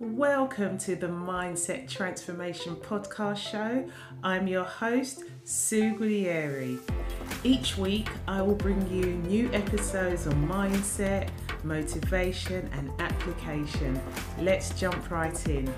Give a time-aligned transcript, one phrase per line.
[0.00, 3.84] Welcome to the Mindset Transformation Podcast Show.
[4.22, 6.78] I'm your host, Sue Guglieri.
[7.42, 11.30] Each week, I will bring you new episodes on mindset,
[11.64, 14.00] motivation, and application.
[14.38, 15.68] Let's jump right in.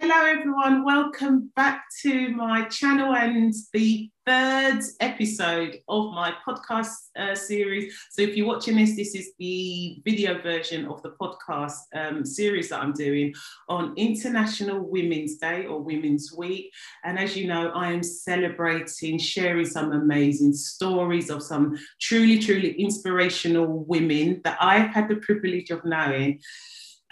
[0.00, 0.86] Hello, everyone.
[0.86, 7.94] Welcome back to my channel and the third episode of my podcast uh, series.
[8.10, 12.68] So, if you're watching this, this is the video version of the podcast um, series
[12.68, 13.34] that I'm doing
[13.68, 16.72] on International Women's Day or Women's Week.
[17.04, 22.72] And as you know, I am celebrating sharing some amazing stories of some truly, truly
[22.80, 26.40] inspirational women that I've had the privilege of knowing.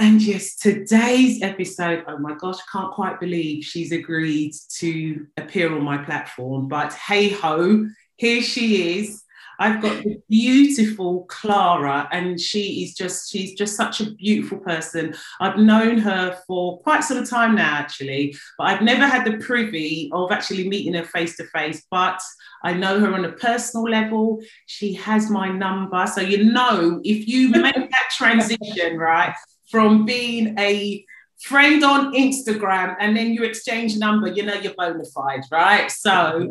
[0.00, 5.84] And yes, today's episode, oh my gosh, can't quite believe she's agreed to appear on
[5.84, 6.68] my platform.
[6.68, 7.86] But hey ho,
[8.16, 9.22] here she is.
[9.58, 15.14] I've got the beautiful Clara, and she is just, she's just such a beautiful person.
[15.38, 20.08] I've known her for quite some time now, actually, but I've never had the privy
[20.14, 21.86] of actually meeting her face to face.
[21.90, 22.22] But
[22.64, 24.40] I know her on a personal level.
[24.64, 26.06] She has my number.
[26.06, 29.34] So, you know, if you make that transition, right,
[29.70, 31.04] from being a
[31.40, 35.90] friend on Instagram and then you exchange number, you know you're bona fide, right?
[35.90, 36.48] So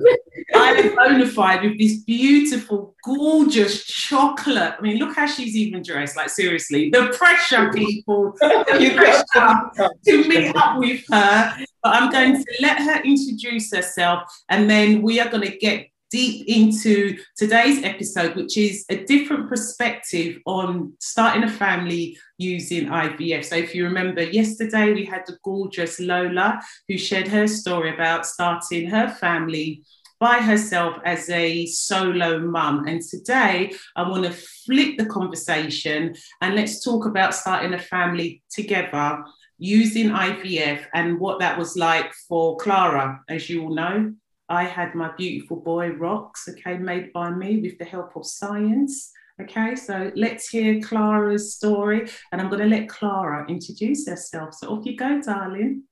[0.55, 4.73] I'm bona fide with this beautiful, gorgeous chocolate.
[4.77, 6.15] I mean, look how she's even dressed.
[6.15, 11.55] Like seriously, the pressure, people, the pressure to meet up with her.
[11.83, 15.87] But I'm going to let her introduce herself, and then we are going to get
[16.11, 23.45] deep into today's episode, which is a different perspective on starting a family using IVF.
[23.45, 28.25] So, if you remember, yesterday we had the gorgeous Lola who shared her story about
[28.25, 29.83] starting her family
[30.19, 32.85] by herself as a solo mum.
[32.87, 38.43] And today I want to flip the conversation and let's talk about starting a family
[38.51, 39.23] together
[39.57, 44.13] using IVF and what that was like for Clara, as you all know.
[44.49, 49.11] I had my beautiful boy Rocco, okay, made by me with the help of science.
[49.39, 54.55] Okay, so let's hear Clara's story, and I'm going to let Clara introduce herself.
[54.55, 55.83] So off you go, darling.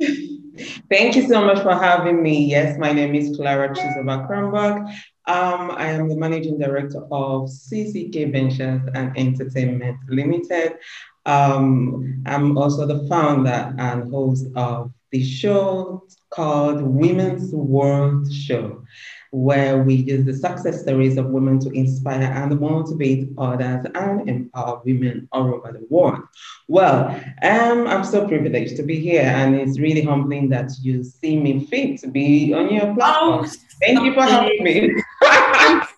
[0.90, 2.46] Thank you so much for having me.
[2.46, 4.88] Yes, my name is Clara Chizoba Kronberg.
[5.26, 10.78] Um, I am the managing director of CCK Ventures and Entertainment Limited.
[11.26, 18.84] Um, I'm also the founder and host of the show called Women's World Show,
[19.32, 24.80] where we use the success stories of women to inspire and motivate others and empower
[24.84, 26.22] women all over the world.
[26.68, 27.08] Well,
[27.42, 31.66] um, I'm so privileged to be here, and it's really humbling that you see me
[31.66, 33.44] fit to be on your platform.
[33.44, 34.90] Oh, Thank you for having me.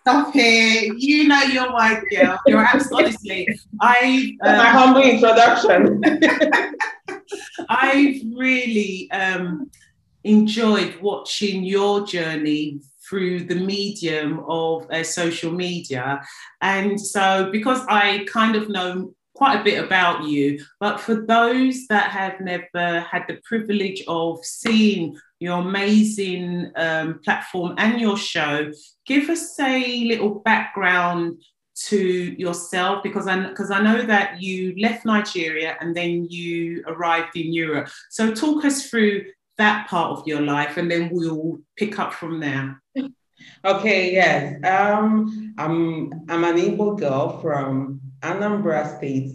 [0.00, 0.92] Stop it.
[1.02, 2.38] You know you're white girl.
[2.46, 3.46] You're absolutely.
[3.80, 6.00] I um, my humble introduction.
[7.68, 9.70] I've really um,
[10.24, 16.22] enjoyed watching your journey through the medium of uh, social media.
[16.60, 21.86] And so, because I kind of know quite a bit about you, but for those
[21.88, 28.70] that have never had the privilege of seeing your amazing um, platform and your show,
[29.06, 31.42] give us a little background
[31.88, 31.98] to
[32.38, 37.52] yourself because I because I know that you left Nigeria and then you arrived in
[37.52, 37.88] Europe.
[38.10, 39.26] So talk us through
[39.58, 42.82] that part of your life and then we'll pick up from there.
[43.64, 44.54] Okay, yes.
[44.64, 49.32] Um, I'm I'm an Igbo girl from Anambra State,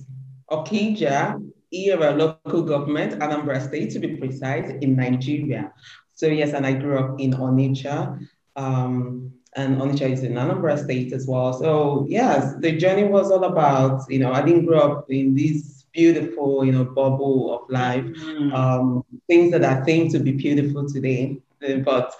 [0.50, 1.44] Okija,
[1.74, 5.74] Ihiala local government, Anambra State to be precise, in Nigeria.
[6.14, 8.20] So yes, and I grew up in Onitsha.
[8.56, 11.52] Um, and Onitsha is in Anambra State as well.
[11.52, 15.86] So yes, the journey was all about, you know, I didn't grow up in this
[15.92, 18.54] beautiful, you know, bubble of life, mm-hmm.
[18.54, 21.40] um, things that I think to be beautiful today.
[21.84, 22.14] But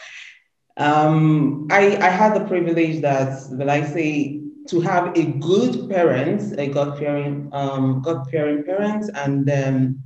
[0.78, 6.60] um, I, I had the privilege that, will I say, to have a good parent,
[6.60, 10.04] a God-fearing, um, God-fearing parents, and um,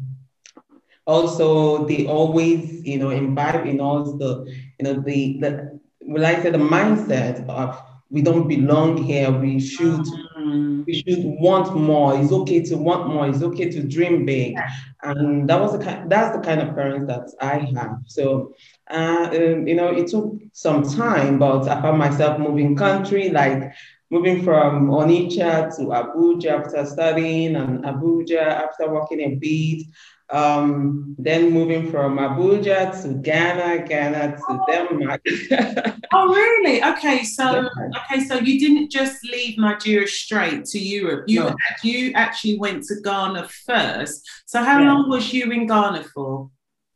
[1.07, 4.45] also they always, you know, imbibe in us the,
[4.79, 7.81] you know, the, the will I say the mindset of
[8.11, 9.31] we don't belong here.
[9.31, 10.05] We should
[10.37, 10.85] mm.
[10.85, 12.19] we should want more.
[12.19, 13.27] It's okay to want more.
[13.27, 14.57] It's okay to dream big,
[15.01, 16.11] and that was the kind.
[16.11, 17.99] That's the kind of parents that I have.
[18.07, 18.53] So,
[18.89, 23.29] uh, um, you know, it took some time, but I found myself moving country.
[23.29, 23.71] Like
[24.09, 29.87] moving from Onitsha to Abuja after studying and Abuja after working a bit.
[30.31, 34.65] Um, then moving from Abuja to Ghana, Ghana to oh.
[34.65, 35.21] Denmark.
[36.13, 36.81] oh, really?
[36.81, 41.25] Okay, so okay, so you didn't just leave Nigeria straight to Europe.
[41.27, 41.55] You no.
[41.83, 44.21] you actually went to Ghana first.
[44.45, 44.93] So how yeah.
[44.93, 46.49] long was you in Ghana for?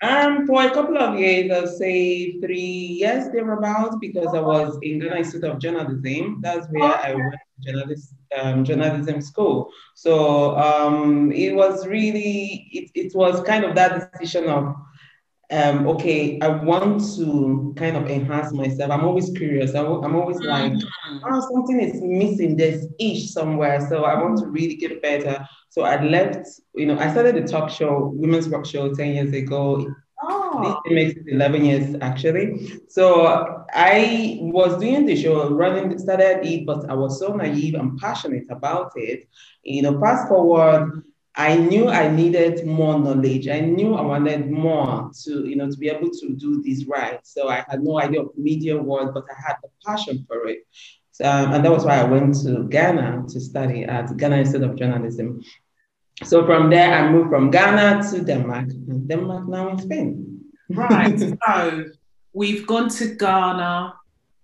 [0.05, 4.99] Um, for a couple of years, I'll say three years thereabouts, because I was in
[4.99, 6.41] Ghana Institute of Journalism.
[6.41, 7.11] That's where okay.
[7.11, 9.57] I went to journalism, um, journalism school.
[9.95, 10.13] So
[10.57, 14.75] um, it was really, it, it was kind of that decision of,
[15.51, 18.91] um, okay, I want to kind of enhance myself.
[18.91, 19.75] I'm always curious.
[19.75, 21.17] I, am always like, mm-hmm.
[21.23, 22.57] oh, something is missing.
[22.57, 23.87] There's ish somewhere.
[23.87, 25.47] So I want to really get better.
[25.69, 29.33] So I left, you know, I started a talk show, Women's Rock Show 10 years
[29.33, 29.87] ago.
[30.23, 30.81] Oh.
[30.85, 32.79] This makes it 11 years actually.
[32.87, 37.97] So I was doing the show, running, started it, but I was so naive and
[37.99, 39.27] passionate about it.
[39.63, 41.03] You know, fast forward,
[41.37, 43.47] I knew I needed more knowledge.
[43.49, 47.19] I knew I wanted more to, you know, to be able to do this right.
[47.23, 50.65] So I had no idea of media world, but I had the passion for it.
[51.23, 54.75] Um, and that was why I went to Ghana to study at Ghana Institute of
[54.77, 55.41] Journalism.
[56.23, 60.41] So from there, I moved from Ghana to Denmark, and Denmark now in Spain.
[60.69, 61.19] Right.
[61.47, 61.85] so
[62.33, 63.93] we've gone to Ghana.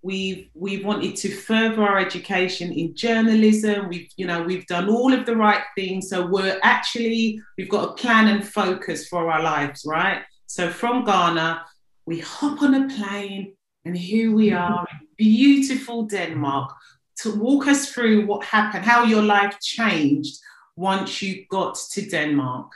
[0.03, 3.87] We've we wanted to further our education in journalism.
[3.89, 6.09] We've you know we've done all of the right things.
[6.09, 10.23] So we're actually we've got a plan and focus for our lives, right?
[10.47, 11.65] So from Ghana,
[12.05, 13.53] we hop on a plane,
[13.85, 14.85] and here we are,
[15.17, 16.73] beautiful Denmark.
[17.17, 20.39] To walk us through what happened, how your life changed
[20.75, 22.71] once you got to Denmark?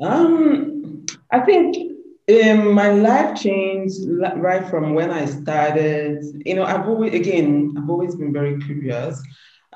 [0.00, 1.97] Um, I think
[2.28, 4.00] um, my life changed
[4.36, 6.24] right from when I started.
[6.44, 9.22] You know, I've always, again, I've always been very curious.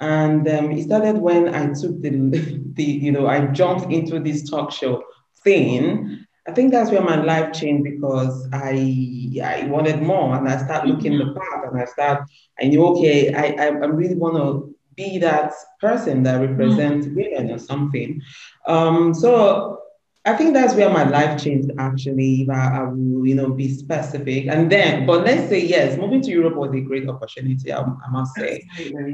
[0.00, 2.10] And um, it started when I took the,
[2.74, 5.02] the, you know, I jumped into this talk show
[5.42, 6.26] thing.
[6.46, 10.90] I think that's where my life changed because I I wanted more and I started
[10.90, 11.28] looking mm-hmm.
[11.28, 12.28] the path and I start
[12.60, 17.14] I knew okay I I, I really want to be that person that represents mm.
[17.14, 18.20] women or something.
[18.66, 19.81] Um, so
[20.24, 23.74] I think that's where my life changed actually, if I, I, will, you know, be
[23.74, 24.46] specific.
[24.46, 28.10] And then, but let's say yes, moving to Europe was a great opportunity, I, I
[28.10, 28.62] must say,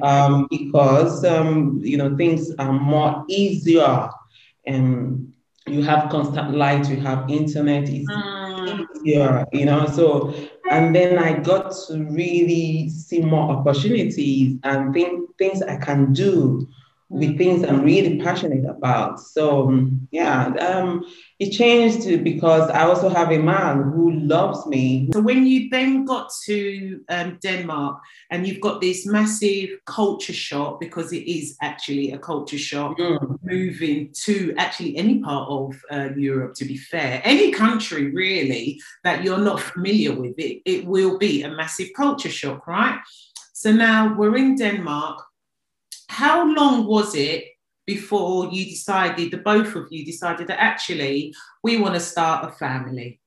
[0.03, 4.11] um, because, um, you know, things are more easier
[4.67, 5.33] and
[5.67, 8.87] you have constant light, you have internet, it's mm.
[8.97, 10.35] easier, you know, so
[10.71, 16.69] and then I got to really see more opportunities and think, things I can do
[17.11, 19.19] with things I'm really passionate about.
[19.19, 21.05] So um, yeah, um,
[21.39, 25.09] it changed because I also have a man who loves me.
[25.15, 28.01] So when you then got to um, Denmark
[28.31, 33.39] and you've got this massive culture shock because it is actually a culture shock mm.
[33.43, 36.55] moving to actually any part of uh, Europe.
[36.57, 41.43] To be fair, any country really that you're not familiar with, it it will be
[41.43, 42.99] a massive culture shock, right?
[43.55, 45.28] So now we're in Denmark
[46.09, 47.45] how long was it
[47.87, 52.53] before you decided, the both of you decided that actually we want to start a
[52.53, 53.21] family?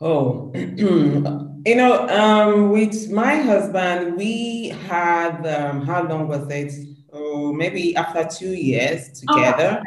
[0.00, 6.72] Oh, you know, um, with my husband, we had, um, how long was it?
[7.12, 9.82] Oh, maybe after two years together.
[9.82, 9.86] Oh.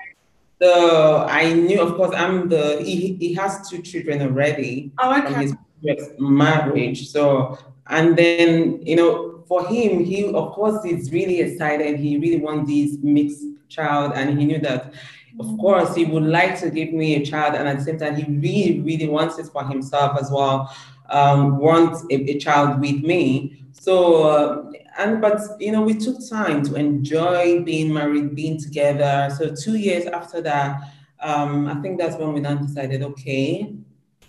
[0.61, 5.33] So I knew, of course, I'm the, he, he has two children already oh, okay.
[5.33, 7.09] from his marriage.
[7.09, 7.57] So,
[7.87, 11.99] and then, you know, for him, he of course is really excited.
[11.99, 14.93] He really wants this mixed child, and he knew that,
[15.39, 18.15] of course, he would like to give me a child, and at the same time,
[18.15, 20.73] he really, really wants it for himself as well.
[21.09, 23.61] Um, wants a, a, child with me.
[23.73, 29.29] So, uh, and but you know, we took time to enjoy being married, being together.
[29.37, 30.81] So two years after that,
[31.19, 33.75] um, I think that's when we then decided, okay,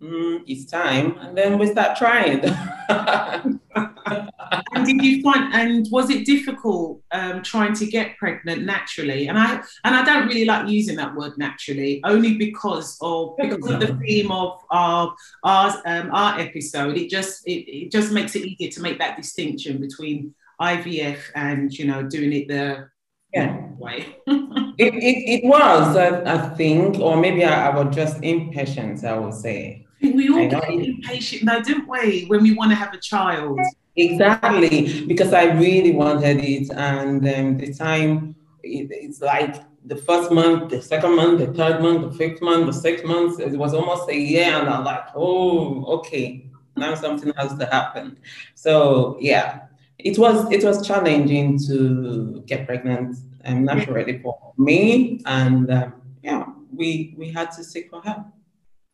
[0.01, 2.41] mm, it's time, and then we start trying.
[4.07, 9.29] and did you find and was it difficult um, trying to get pregnant naturally?
[9.29, 13.71] And i and i don't really like using that word naturally only because of because
[13.71, 16.97] of the theme of our our, um, our episode.
[16.97, 21.77] It just it, it just makes it easier to make that distinction between ivf and
[21.77, 22.89] you know doing it the
[23.33, 23.69] yeah.
[23.79, 24.17] way.
[24.77, 29.17] It, it, it was I, I think or maybe I, I was just impatient i
[29.17, 29.85] would say.
[30.13, 33.59] We all get impatient now, didn't we, when we want to have a child?
[33.97, 38.35] Exactly, because I really wanted it, and um, the time
[38.65, 42.67] it, it's like the first month, the second month, the third month, the fifth month,
[42.67, 43.39] the sixth month.
[43.39, 48.19] It was almost a year, and I'm like, oh, okay, now something has to happen.
[48.57, 49.67] So yeah,
[49.99, 56.47] it was it was challenging to get pregnant um, naturally for me, and um, yeah,
[56.75, 58.27] we we had to seek for help.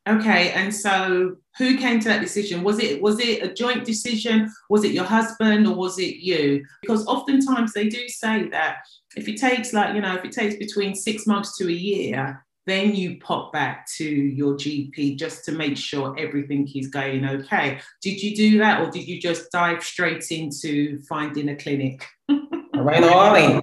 [0.07, 2.62] Okay, and so who came to that decision?
[2.62, 4.50] Was it was it a joint decision?
[4.69, 6.64] Was it your husband or was it you?
[6.83, 8.78] Because oftentimes they do say that
[9.16, 12.45] if it takes like you know if it takes between six months to a year,
[12.66, 17.80] then you pop back to your GP just to make sure everything is going okay.
[18.02, 22.07] Did you do that, or did you just dive straight into finding a clinic?
[22.28, 23.62] right on.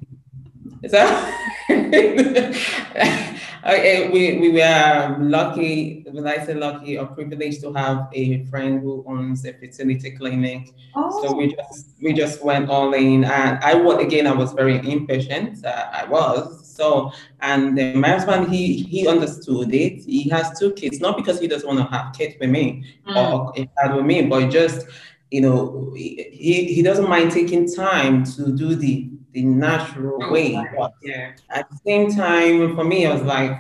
[0.88, 1.34] So
[3.68, 8.82] Okay, we, we were lucky, when I say lucky or privileged to have a friend
[8.82, 10.70] who owns a fertility clinic.
[10.96, 11.22] Oh.
[11.22, 14.78] So we just we just went all in, and I was again I was very
[14.90, 15.66] impatient.
[15.66, 20.06] Uh, I was so, and uh, my husband he he understood it.
[20.06, 23.16] He has two kids, not because he doesn't want to have kids with me mm.
[23.18, 24.88] or a child with me, but just
[25.30, 30.60] you know he he doesn't mind taking time to do the the natural way.
[30.76, 31.34] But yeah.
[31.52, 33.52] At the same time, for me, I was like,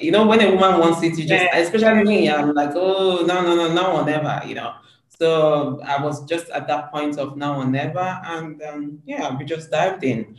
[0.00, 1.58] you know, when a woman wants it, you just, yeah.
[1.58, 4.74] especially me, I'm like, oh, no, no, no, now or never, you know.
[5.18, 8.20] So I was just at that point of now or never.
[8.24, 10.36] And um, yeah, we just dived in.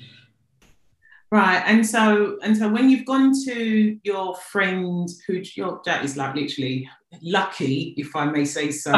[1.29, 6.15] Right, and so and so when you've gone to your friend, who your dad is
[6.15, 6.89] like literally
[7.21, 8.91] lucky, if I may say so,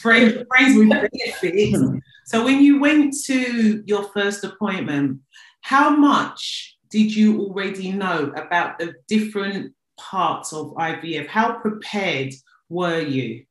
[0.00, 1.78] friends, friends with benefits.
[2.26, 5.20] So when you went to your first appointment,
[5.62, 11.26] how much did you already know about the different parts of IVF?
[11.26, 12.32] How prepared
[12.68, 13.44] were you?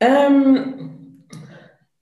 [0.00, 1.22] Um,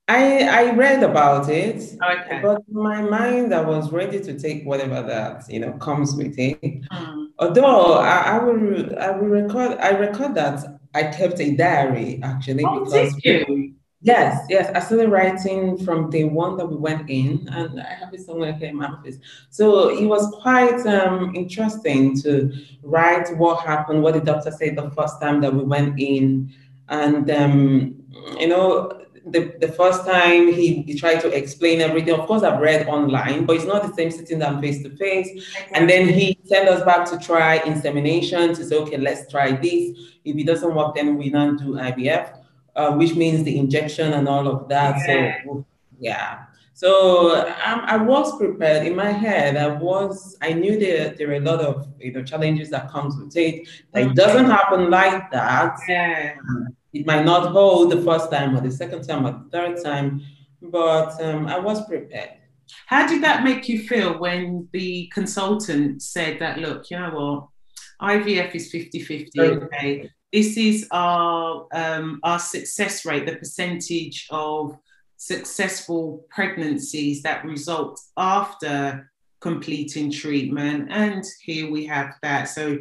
[0.09, 2.41] I I read about it, okay.
[2.43, 6.39] but in my mind I was ready to take whatever that you know comes with
[6.39, 6.61] it.
[6.63, 7.26] Mm.
[7.39, 12.65] Although I, I will I will record I record that I kept a diary actually
[12.65, 13.75] oh, because you?
[14.03, 14.71] Yes, yes.
[14.75, 18.53] I started writing from day one that we went in, and I have it somewhere
[18.53, 19.17] here in my office.
[19.51, 22.53] So it was quite um, interesting to
[22.83, 26.53] write what happened, what the doctor said the first time that we went in.
[26.89, 28.05] And, um,
[28.39, 32.15] you know, the, the first time he, he tried to explain everything.
[32.15, 35.29] Of course, I've read online, but it's not the same sitting down face to face.
[35.73, 39.99] And then he sent us back to try insemination to say, okay, let's try this.
[40.25, 42.37] If it doesn't work, then we don't do IVF
[42.77, 44.97] uh, which means the injection and all of that.
[45.09, 45.43] Yeah.
[45.45, 45.67] So
[45.99, 46.43] yeah.
[46.75, 49.57] So um, I was prepared in my head.
[49.57, 53.17] I was, I knew there, there are a lot of you know challenges that comes
[53.17, 53.67] with it.
[53.93, 55.79] That it doesn't happen like that.
[55.89, 56.35] Yeah.
[57.01, 60.23] It might not hold the first time or the second time or the third time,
[60.63, 62.31] but um, I was prepared.
[62.87, 67.49] How did that make you feel when the consultant said that, look, you know what,
[68.11, 70.11] IVF is 50 50, okay?
[70.33, 74.77] this is our um, our success rate, the percentage of
[75.17, 79.11] successful pregnancies that result after
[79.41, 80.89] completing treatment.
[80.91, 82.45] And here we have that.
[82.45, 82.79] So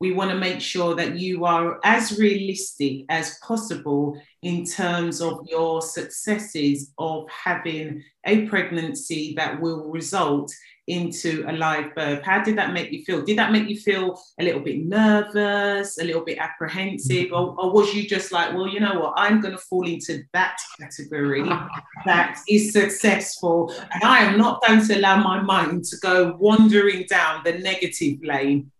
[0.00, 5.46] we want to make sure that you are as realistic as possible in terms of
[5.48, 10.52] your successes of having a pregnancy that will result
[10.86, 12.22] into a live birth.
[12.22, 13.22] How did that make you feel?
[13.22, 17.72] Did that make you feel a little bit nervous, a little bit apprehensive, or, or
[17.72, 21.44] was you just like, well, you know what, I'm going to fall into that category
[22.04, 27.06] that is successful, and I am not going to allow my mind to go wandering
[27.08, 28.70] down the negative lane?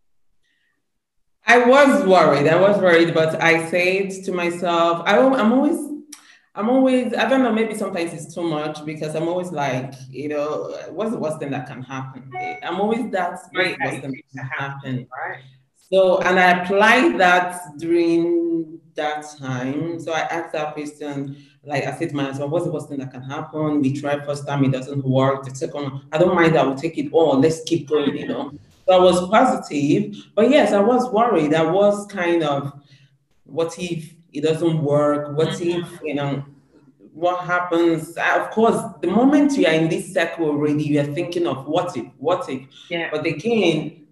[1.47, 2.47] I was worried.
[2.49, 5.95] I was worried, but I said to myself, I, I'm always
[6.57, 10.29] I'm always, I don't know, maybe sometimes it's too much because I'm always like, you
[10.29, 12.31] know, what's the worst thing that can happen?
[12.63, 15.09] I'm always that right, worst thing that can happen.
[15.11, 15.43] Right.
[15.91, 19.99] So, and I applied that during that time.
[19.99, 23.11] So I asked that question, like I said to myself, what's the worst thing that
[23.11, 23.81] can happen?
[23.81, 25.45] We try first time, it doesn't work.
[25.45, 27.41] The second I don't mind, I will take it all.
[27.41, 28.53] Let's keep going, you know.
[28.87, 31.55] So I was positive, but yes, I was worried.
[31.55, 32.73] I was kind of,
[33.45, 35.37] what if it doesn't work?
[35.37, 35.83] What mm-hmm.
[35.83, 36.45] if, you know,
[37.15, 38.17] what happens?
[38.17, 41.97] Of course, the moment you are in this circle already, you are thinking of what
[41.97, 42.63] if, what if.
[42.91, 43.09] Yeah.
[43.11, 44.07] But again,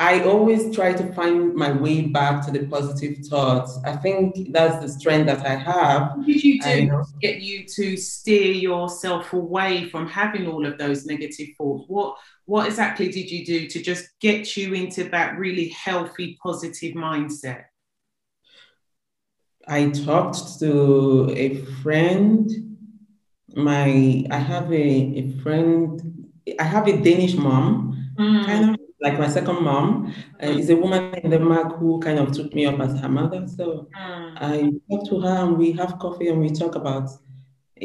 [0.00, 3.80] I always try to find my way back to the positive thoughts.
[3.84, 6.18] I think that's the strength that I have.
[6.18, 10.78] What did you do to get you to steer yourself away from having all of
[10.78, 11.84] those negative thoughts?
[11.88, 12.16] What
[12.48, 17.64] what exactly did you do to just get you into that really healthy, positive mindset?
[19.66, 22.50] I talked to a friend.
[23.54, 24.88] My I have a,
[25.22, 26.00] a friend.
[26.58, 28.46] I have a Danish mom, mm.
[28.46, 30.14] kind of like my second mom.
[30.42, 33.46] Uh, is a woman in Denmark who kind of took me up as her mother.
[33.46, 34.32] So mm.
[34.40, 37.10] I talk to her and we have coffee and we talk about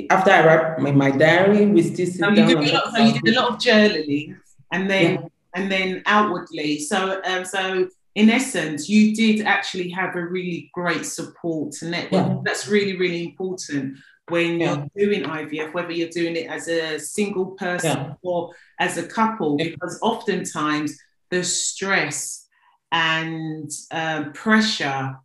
[0.10, 2.36] after I write my, my diary, we still sit down.
[2.36, 4.38] you, did lot, so you did a lot of journaling,
[4.74, 5.28] and then Yeah.
[5.56, 6.80] and then outwardly.
[6.80, 12.28] So um, so in essence, you did actually have a really great support network.
[12.30, 12.42] Yeah.
[12.46, 13.98] That's really really important
[14.30, 14.86] when Yeah.
[14.96, 18.40] you're doing IVF, whether you're doing it as a single person or
[18.80, 20.98] as a couple, because oftentimes
[21.30, 22.48] the stress
[22.92, 25.16] and um, pressure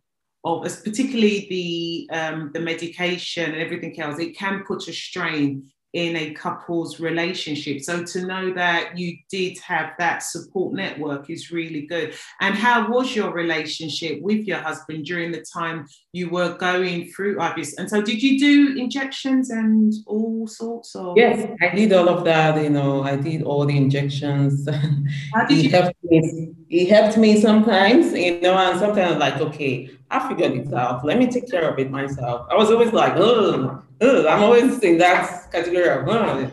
[0.43, 6.15] of particularly the um, the medication and everything else, it can put a strain in
[6.15, 7.81] a couple's relationship.
[7.81, 12.13] So to know that you did have that support network is really good.
[12.39, 17.37] And how was your relationship with your husband during the time you were going through
[17.37, 17.73] IVF?
[17.79, 21.17] And so did you do injections and all sorts of?
[21.17, 22.61] Yes, I did all of that.
[22.61, 24.69] You know, I did all the injections.
[25.33, 25.69] How did he you?
[25.69, 26.53] helped me.
[26.67, 31.05] He helped me sometimes, you know, and sometimes like, okay, I figured it out.
[31.05, 32.47] Let me take care of it myself.
[32.49, 36.51] I was always like, oh, I'm always in that category of, oh,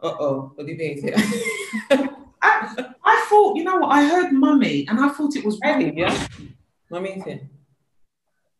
[0.00, 1.14] uh-oh, what did they say?
[2.42, 5.78] I, I thought, you know what, I heard mummy and I thought it was I
[5.78, 6.28] did, yeah.
[6.90, 7.48] Mommy said,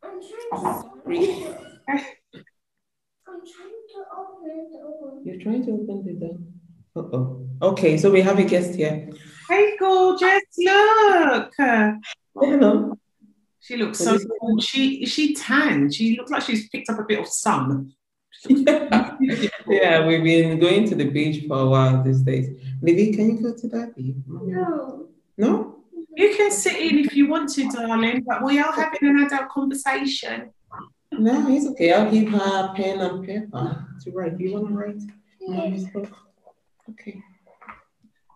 [0.03, 1.47] I'm trying to Sorry.
[3.27, 5.21] I'm trying to open the door.
[5.25, 6.39] you're trying to open the door.
[6.97, 7.47] Uh-oh.
[7.63, 9.11] Okay, so we have a guest here.
[9.49, 11.53] Hey, gorgeous, look.
[11.59, 12.99] Hello.
[13.65, 14.61] She looks so cool.
[14.61, 15.91] She is she tan.
[15.91, 17.95] She looks like she's picked up a bit of sun.
[18.47, 22.51] yeah, we've been going to the beach for a while these days.
[22.83, 24.17] Livy, can you go to that beach?
[24.29, 25.09] No.
[25.39, 25.77] No?
[26.15, 29.49] You can sit in if you want to, darling, but we are having an adult
[29.49, 30.51] conversation.
[31.11, 31.91] No, it's okay.
[31.95, 34.37] I'll give her a pen and paper to write.
[34.37, 35.03] Do you want to write?
[35.41, 36.13] Mommy's book?
[36.91, 37.23] Okay.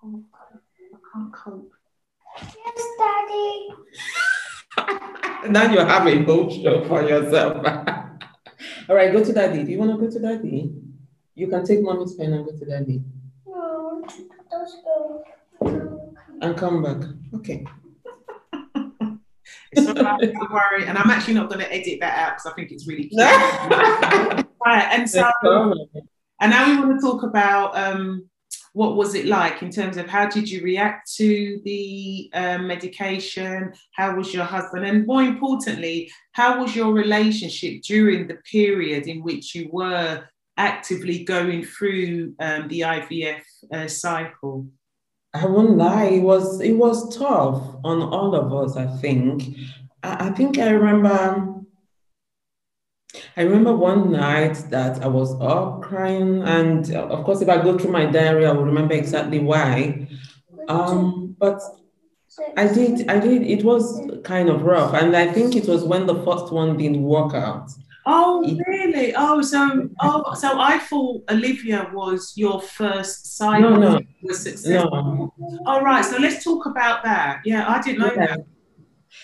[0.02, 1.70] I can't cope.
[2.40, 3.68] Yes, Daddy.
[5.48, 7.64] now you have a whole show for yourself.
[8.88, 9.64] All right, go to daddy.
[9.64, 10.72] Do you want to go to daddy?
[11.34, 13.02] You can take mommy's pen and go to daddy
[13.46, 14.02] No.
[14.50, 15.24] Let's go.
[16.40, 17.08] And come back.
[17.34, 17.64] Okay.
[19.76, 20.86] Right, don't worry.
[20.86, 23.20] And I'm actually not going to edit that out because I think it's really cute.
[23.20, 25.30] Right, and so.
[26.40, 28.28] And now we want to talk about um,
[28.72, 33.72] what was it like in terms of how did you react to the um, medication?
[33.92, 34.86] How was your husband?
[34.86, 40.24] And more importantly, how was your relationship during the period in which you were
[40.56, 43.40] actively going through um, the IVF
[43.72, 44.66] uh, cycle?
[45.34, 49.56] I won't lie, it was it was tough on all of us, I think.
[50.02, 51.57] I, I think I remember
[53.38, 57.62] I remember one night that I was up crying, and uh, of course, if I
[57.62, 60.08] go through my diary, I will remember exactly why.
[60.68, 61.60] Um, but
[62.56, 63.42] I did, I did.
[63.42, 67.00] It was kind of rough, and I think it was when the first one didn't
[67.04, 67.70] work out.
[68.06, 69.14] Oh, really?
[69.14, 75.32] Oh, so oh, so I thought Olivia was your first cycle No, no, was successful.
[75.38, 75.60] no.
[75.64, 77.42] All right, so let's talk about that.
[77.44, 78.26] Yeah, I didn't know Yeah.
[78.26, 78.40] that.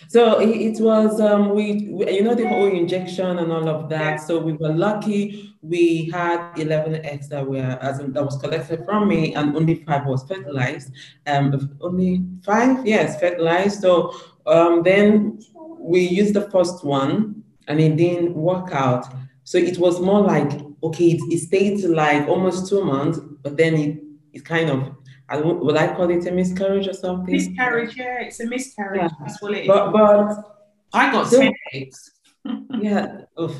[0.08, 4.20] So it, was um we, we you know the whole injection and all of that.
[4.20, 8.84] So we were lucky we had 11 eggs that were as in, that was collected
[8.84, 10.92] from me and only five was fertilized.
[11.26, 13.80] Um only five, yes, fertilized.
[13.80, 14.14] So
[14.46, 15.40] um then
[15.78, 19.06] we used the first one and it didn't work out.
[19.44, 23.74] So it was more like okay, it, it stayed like almost two months, but then
[23.74, 24.00] it
[24.32, 24.94] it kind of
[25.34, 27.32] I don't, would I call it a miscarriage or something?
[27.34, 29.02] Miscarriage, yeah, it's a miscarriage.
[29.02, 29.08] Yeah.
[29.20, 29.66] That's what it is.
[29.68, 30.44] But but
[30.92, 32.10] I got So- 10 eggs.
[32.80, 33.56] yeah, oof,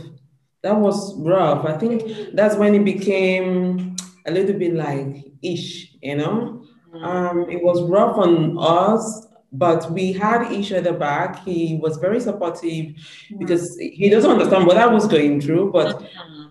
[0.63, 1.65] that was rough.
[1.65, 6.63] I think that's when it became a little bit like ish, you know.
[7.03, 11.43] Um, it was rough on us, but we had each other back.
[11.45, 12.95] He was very supportive
[13.39, 16.44] because he doesn't understand what I was going through, but Mhm.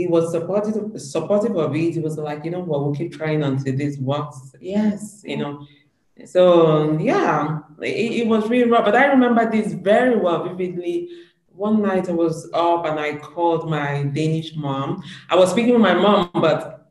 [0.00, 1.92] He was supportive supportive of it.
[1.94, 4.54] He was like, you know what, we'll keep trying until this works.
[4.58, 5.66] Yes, you know.
[6.24, 8.86] So yeah, it, it was really rough.
[8.86, 11.10] But I remember this very well, vividly.
[11.48, 15.02] One night I was up and I called my Danish mom.
[15.28, 16.90] I was speaking with my mom, but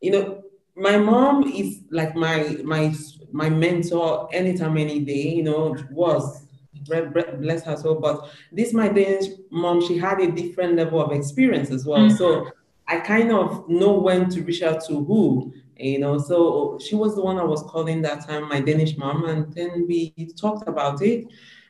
[0.00, 0.42] you know,
[0.74, 2.92] my mom is like my my
[3.30, 5.28] my mentor anytime, any day.
[5.28, 6.43] You know, was
[6.86, 7.96] bless her soul.
[7.96, 12.00] But this my Danish mom, she had a different level of experience as well.
[12.00, 12.18] Mhm.
[12.18, 12.50] So
[12.86, 16.18] I kind of know when to reach out to who, you know.
[16.18, 19.86] So she was the one I was calling that time, my Danish mom, and then
[19.88, 21.26] we talked about it,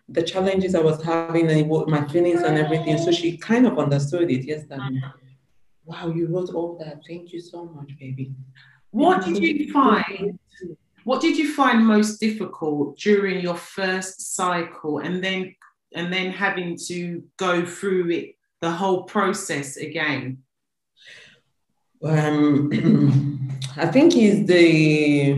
[0.09, 2.99] the challenges I was having and my feelings and everything.
[2.99, 4.45] So she kind of understood it.
[4.45, 4.81] Yes, that.
[5.87, 7.03] Wow, you wrote all that.
[7.07, 8.33] Thank you so much, baby.
[8.91, 10.39] What did you find?
[11.05, 15.55] What did you find most difficult during your first cycle, and then
[15.95, 20.39] and then having to go through it the whole process again?
[22.03, 22.71] Um,
[23.77, 25.33] I think he's the.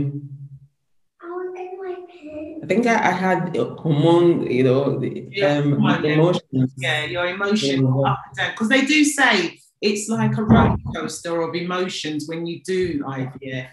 [1.20, 2.60] I want to get my pen.
[2.62, 6.74] I think I, I had a hormone, you know, the Yeah, um, hormone emotions.
[6.76, 8.10] Yeah, your emotions Yeah.
[8.10, 8.50] up and down.
[8.52, 13.68] Because they do say it's like a roller coaster of emotions when you do IVF.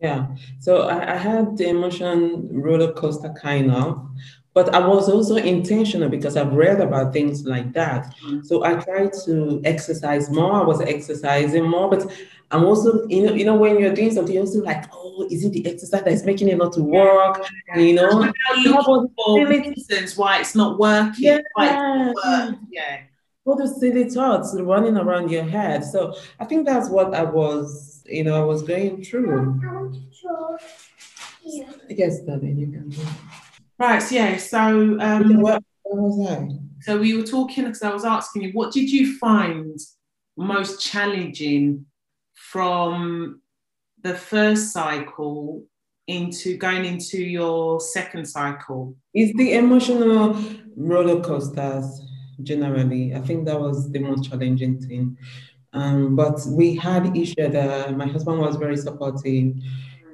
[0.00, 0.26] Yeah.
[0.58, 4.06] So I, I had the emotion roller coaster kind of,
[4.52, 8.14] but I was also intentional because I've read about things like that.
[8.24, 8.44] Mm.
[8.44, 10.52] So I tried to exercise more.
[10.52, 12.10] I was exercising more, but
[12.50, 15.44] I'm also, you know, you know, when you're doing something, you're also like, oh, is
[15.44, 17.46] it the exercise that's making it not to work?
[17.74, 18.20] You know?
[18.20, 21.24] Now You have looking for reasons why it's not working.
[21.24, 21.38] Yeah.
[21.54, 22.60] Why it doesn't work.
[22.70, 23.00] Yeah.
[23.46, 25.84] All those silly thoughts running around your head.
[25.84, 29.60] So I think that's what I was, you know, I was going through.
[29.64, 30.56] I want to draw
[31.42, 31.66] here.
[31.88, 32.88] Yes, darling, you can.
[32.88, 33.08] do it.
[33.78, 34.00] Right.
[34.02, 34.36] So yeah.
[34.36, 36.48] So um, What, what was I?
[36.80, 39.78] so we were talking because I was asking you, what did you find
[40.36, 41.86] most challenging
[42.34, 43.40] from
[44.02, 45.64] the first cycle
[46.08, 48.96] into going into your second cycle?
[49.14, 50.36] It's the emotional
[50.76, 52.00] roller coasters
[52.42, 53.14] generally.
[53.14, 55.16] I think that was the most challenging thing.
[55.72, 57.92] Um, but we had each other.
[57.96, 59.54] My husband was very supportive.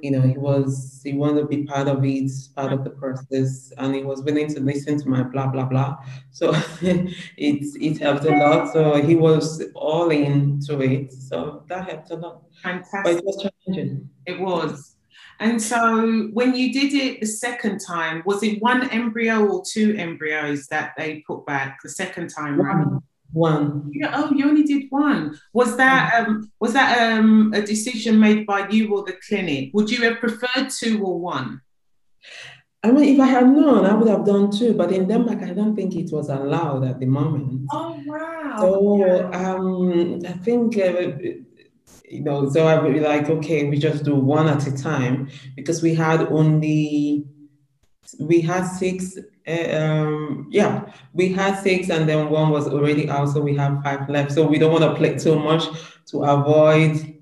[0.01, 3.71] You know, he was he wanted to be part of it, part of the process,
[3.77, 5.97] and he was willing to listen to my blah blah blah.
[6.31, 8.73] So it it helped a lot.
[8.73, 11.13] So he was all into it.
[11.13, 12.43] So that helped a lot.
[12.63, 13.17] But Fantastic.
[13.19, 14.09] it was challenging.
[14.25, 14.97] It was.
[15.39, 19.95] And so when you did it the second time, was it one embryo or two
[19.97, 23.01] embryos that they put back the second time round?
[23.31, 23.89] One.
[23.91, 25.39] Yeah, oh, you only did one.
[25.53, 29.71] Was that um was that um a decision made by you or the clinic?
[29.73, 31.59] Would you have preferred two or one?
[32.85, 34.73] I mean, if I had known, I would have done two.
[34.73, 37.65] But in Denmark, I don't think it was allowed at the moment.
[37.71, 38.57] Oh wow.
[38.59, 41.11] So um, I think, uh,
[42.13, 45.29] you know, so I would be like, okay, we just do one at a time
[45.55, 47.25] because we had only,
[48.19, 53.29] we had six, uh, um, yeah, we had six and then one was already out,
[53.29, 54.31] so we have five left.
[54.31, 55.63] So we don't want to play too much
[56.07, 57.15] to avoid,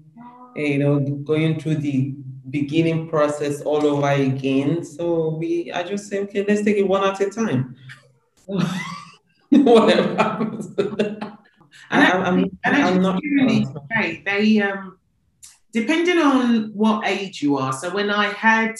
[0.55, 2.13] you know, going through the
[2.49, 4.83] beginning process all over again.
[4.83, 7.75] So we, I just say, okay, let's take it one at a time.
[9.49, 10.67] Whatever happens.
[11.91, 13.21] I, I'm, I'm, and I'm not.
[13.23, 14.97] really, okay, they um
[15.73, 17.73] depending on what age you are.
[17.73, 18.75] So when I had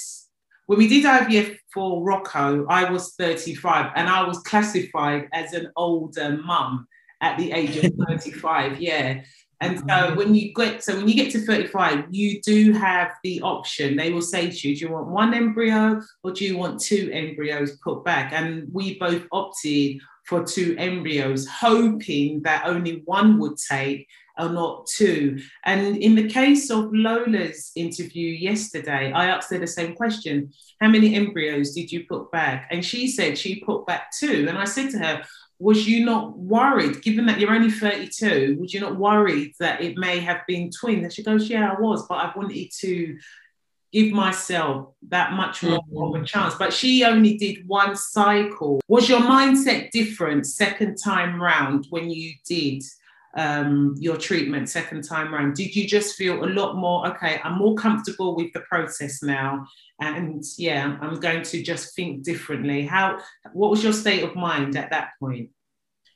[0.68, 5.72] when we did IVF for Rocco, I was 35 and I was classified as an
[5.76, 6.88] older mum
[7.22, 8.80] at the age of 35.
[8.80, 9.22] Yeah.
[9.60, 13.42] And so when you get so when you get to 35, you do have the
[13.42, 13.96] option.
[13.96, 17.12] They will say to you, do you want one embryo or do you want two
[17.14, 18.34] embryos put back?
[18.34, 24.08] And we both opted for two embryos, hoping that only one would take
[24.38, 25.40] or not two.
[25.66, 30.88] And in the case of Lola's interview yesterday, I asked her the same question How
[30.88, 32.68] many embryos did you put back?
[32.72, 34.46] And she said she put back two.
[34.48, 35.24] And I said to her,
[35.62, 39.96] was you not worried, given that you're only 32, was you not worried that it
[39.96, 41.04] may have been twins?
[41.04, 43.18] And she goes, Yeah, I was, but I wanted to
[43.92, 46.56] give myself that much more of a chance.
[46.56, 48.82] But she only did one cycle.
[48.88, 52.84] Was your mindset different second time round when you did
[53.36, 55.56] um, your treatment second time round?
[55.56, 59.66] Did you just feel a lot more, okay, I'm more comfortable with the process now?
[60.00, 62.86] And yeah, I'm going to just think differently.
[62.86, 63.20] How,
[63.54, 65.50] what was your state of mind at that point?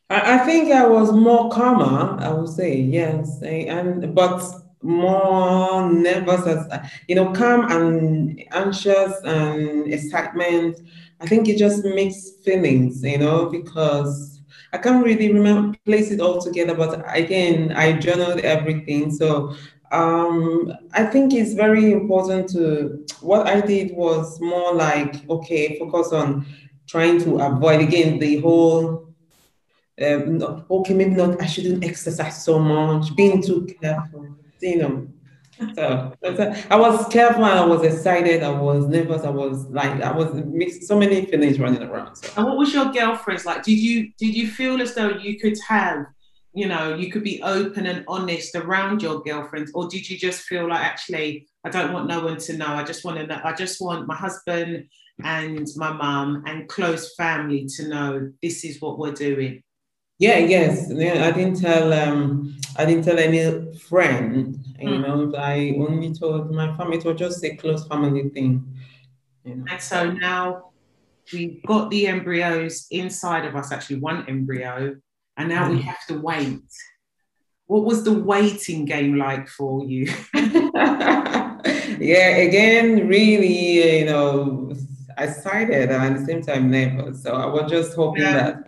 [0.10, 3.42] I, I think I was more calmer, I would say, yes.
[3.42, 4.44] And but
[4.86, 10.80] more nervous as you know, calm and anxious and excitement.
[11.20, 14.42] I think it just mixed feelings, you know, because
[14.74, 19.10] I can't really remember place it all together, but again, I journaled everything.
[19.12, 19.56] So
[19.92, 26.12] um, I think it's very important to what I did was more like okay, focus
[26.12, 26.46] on
[26.88, 29.06] trying to avoid again the whole
[30.02, 31.42] um, okay, maybe not.
[31.42, 33.16] I shouldn't exercise so much.
[33.16, 34.36] Being too careful,
[35.76, 38.44] So, so I was careful I was excited.
[38.44, 39.24] I was nervous.
[39.24, 40.84] I was like I was mixed.
[40.84, 42.16] So many feelings running around.
[42.18, 42.30] So.
[42.38, 43.64] And what was your girlfriend's like?
[43.64, 46.06] Did you did you feel as though you could have,
[46.54, 50.42] you know, you could be open and honest around your girlfriends, or did you just
[50.42, 52.68] feel like actually I don't want no one to know.
[52.68, 53.40] I just want to know.
[53.44, 54.88] I just want my husband
[55.24, 59.64] and my mum and close family to know this is what we're doing.
[60.18, 60.90] Yeah, yes.
[60.92, 65.02] I didn't tell um I didn't tell any friend, you Mm.
[65.02, 66.98] know, I only told my family.
[66.98, 68.64] It was just a close family thing.
[69.46, 69.66] You know.
[69.70, 70.72] And so now
[71.32, 74.96] we've got the embryos inside of us, actually one embryo,
[75.38, 76.62] and now we have to wait.
[77.68, 80.06] what was the waiting game like for you?
[82.00, 84.72] yeah, again, really, you know,
[85.18, 87.24] excited and at the same time nervous.
[87.24, 88.34] So I was just hoping yeah.
[88.34, 88.65] that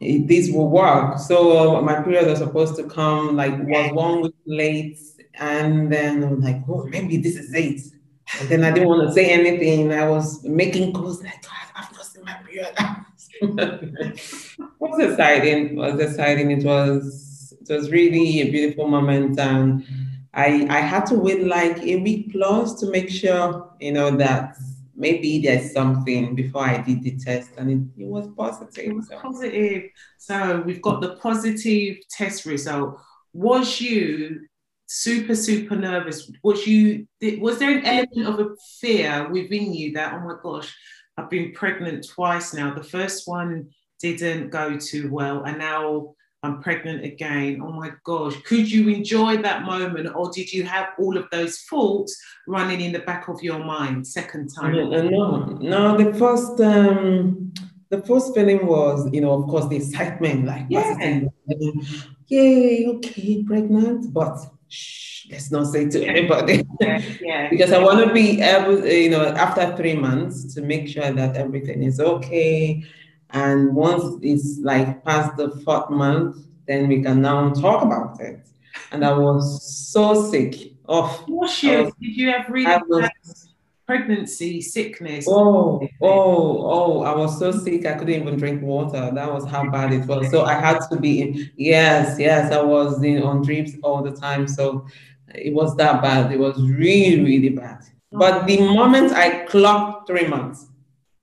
[0.00, 1.18] it, this will work.
[1.18, 4.98] So uh, my period was supposed to come like was one week late,
[5.34, 7.82] and then I'm like, oh, maybe this is it.
[8.40, 9.92] And then I didn't want to say anything.
[9.92, 12.74] I was making calls like, God, I've not seen my period.
[13.42, 15.70] it was exciting.
[15.70, 16.50] It was exciting.
[16.50, 19.84] It was it was really a beautiful moment, and
[20.32, 24.56] I I had to wait like a week plus to make sure you know that
[25.00, 28.84] maybe there's something before I did the test and it, it was positive.
[28.84, 29.18] It was so.
[29.18, 29.84] positive.
[30.18, 33.00] So we've got the positive test result.
[33.32, 34.46] Was you
[34.86, 36.30] super, super nervous?
[36.44, 37.08] Was you
[37.38, 40.76] was there an element of a fear within you that, oh my gosh,
[41.16, 42.74] I've been pregnant twice now.
[42.74, 47.60] The first one didn't go too well, and now I'm pregnant again.
[47.62, 48.34] Oh my gosh.
[48.44, 52.92] Could you enjoy that moment or did you have all of those thoughts running in
[52.92, 54.74] the back of your mind second time?
[54.74, 55.96] No, no, no.
[55.98, 57.52] The first um
[57.90, 61.22] the first feeling was, you know, of course, the excitement, like, yeah.
[62.28, 66.64] yay, okay, pregnant, but shh, let's not say to anybody.
[66.80, 67.48] Yeah, yeah.
[67.50, 71.36] because I want to be able, you know, after three months to make sure that
[71.36, 72.84] everything is okay
[73.32, 78.46] and once it's like past the fourth month, then we can now talk about it.
[78.92, 80.72] And I was so sick.
[80.88, 81.92] Oh, was you?
[82.00, 83.08] Did you have really was,
[83.86, 85.26] pregnancy sickness?
[85.28, 87.02] Oh, oh, oh!
[87.02, 89.10] I was so sick I couldn't even drink water.
[89.12, 90.30] That was how bad it was.
[90.30, 91.50] So I had to be in.
[91.56, 94.46] Yes, yes, I was in on drips all the time.
[94.46, 94.86] So
[95.34, 96.32] it was that bad.
[96.32, 97.84] It was really, really bad.
[98.12, 100.66] But the moment I clocked three months,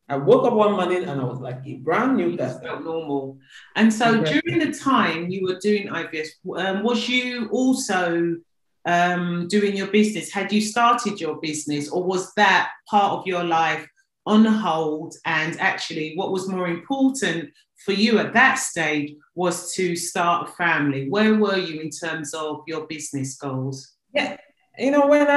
[0.10, 2.62] I woke up one morning and I was like a brand new person.
[2.62, 3.38] Felt normal.
[3.76, 4.40] And so okay.
[4.40, 8.38] during the time you were doing IVF, um, was you also
[8.86, 10.32] um, doing your business?
[10.32, 13.86] Had you started your business, or was that part of your life
[14.26, 15.14] on hold?
[15.26, 17.50] And actually, what was more important
[17.84, 21.10] for you at that stage was to start a family.
[21.10, 23.96] Where were you in terms of your business goals?
[24.14, 24.38] Yeah,
[24.78, 25.37] you know when I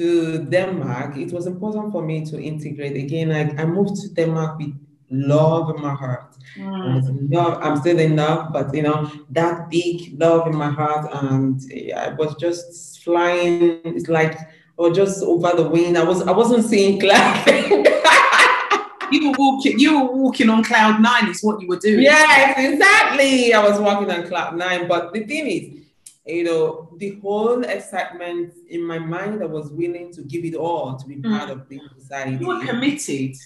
[0.00, 3.30] to Denmark, it was important for me to integrate again.
[3.30, 4.74] I, I moved to Denmark with
[5.10, 6.36] love in my heart.
[6.56, 7.30] Mm.
[7.30, 11.60] Love, I'm still in love, but you know, that big love in my heart, and
[11.94, 13.80] I was just flying.
[13.84, 14.38] It's like
[14.78, 15.98] or just over the wind.
[15.98, 17.46] I was I wasn't seeing clouds.
[19.12, 22.00] you were walking, you were walking on cloud nine, is what you were doing.
[22.00, 23.52] Yes, exactly.
[23.52, 24.88] I was walking on cloud nine.
[24.88, 25.79] But the thing is,
[26.26, 30.96] you know, the whole excitement in my mind, I was willing to give it all
[30.96, 31.52] to be part mm.
[31.52, 32.36] of the society.
[32.36, 33.36] You were committed.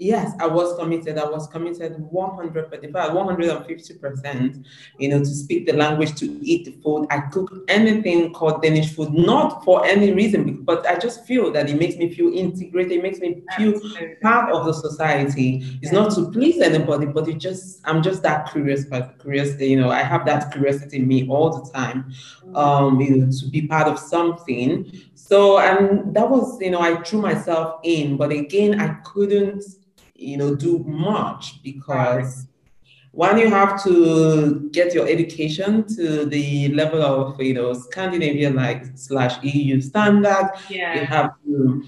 [0.00, 1.18] Yes, I was committed.
[1.18, 4.64] I was committed 100%, 150%,
[4.96, 7.08] you know, to speak the language, to eat the food.
[7.10, 11.68] I cook anything called Danish food, not for any reason, but I just feel that
[11.68, 12.92] it makes me feel integrated.
[12.92, 14.14] It makes me feel Absolutely.
[14.22, 15.64] part of the society.
[15.82, 19.80] It's not to please anybody, but it just, I'm just that curious, but curious, you
[19.80, 22.12] know, I have that curiosity in me all the time,
[22.46, 22.56] mm.
[22.56, 24.92] um, you know, to be part of something.
[25.16, 29.64] So, and that was, you know, I threw myself in, but again, I couldn't
[30.18, 32.46] you know, do much because
[33.12, 38.84] when you have to get your education to the level of, you know, Scandinavian like
[38.96, 41.00] slash EU standard, yeah.
[41.00, 41.82] you have to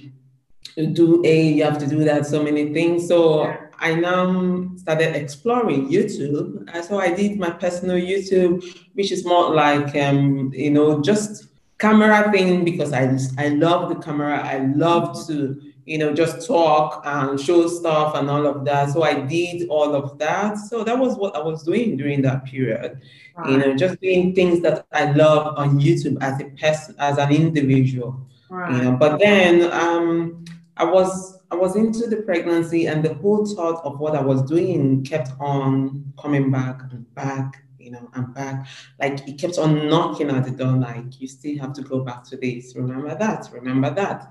[0.92, 3.06] do a, you have to do that so many things.
[3.06, 3.66] So yeah.
[3.78, 6.68] I now started exploring YouTube.
[6.84, 8.64] So I did my personal YouTube,
[8.94, 13.96] which is more like, um, you know, just camera thing because I I love the
[13.96, 14.38] camera.
[14.38, 15.60] I love to
[15.90, 18.90] you know, just talk and show stuff and all of that.
[18.90, 20.56] So I did all of that.
[20.56, 23.00] So that was what I was doing during that period.
[23.36, 23.50] Right.
[23.50, 27.32] You know, just doing things that I love on YouTube as a person, as an
[27.32, 28.24] individual.
[28.48, 28.70] Right.
[28.72, 30.44] You know, but then um,
[30.76, 34.42] I was I was into the pregnancy and the whole thought of what I was
[34.42, 38.68] doing kept on coming back and back you know, and back.
[39.00, 42.22] Like it kept on knocking at the door, like you still have to go back
[42.24, 44.30] to this, remember that, remember that.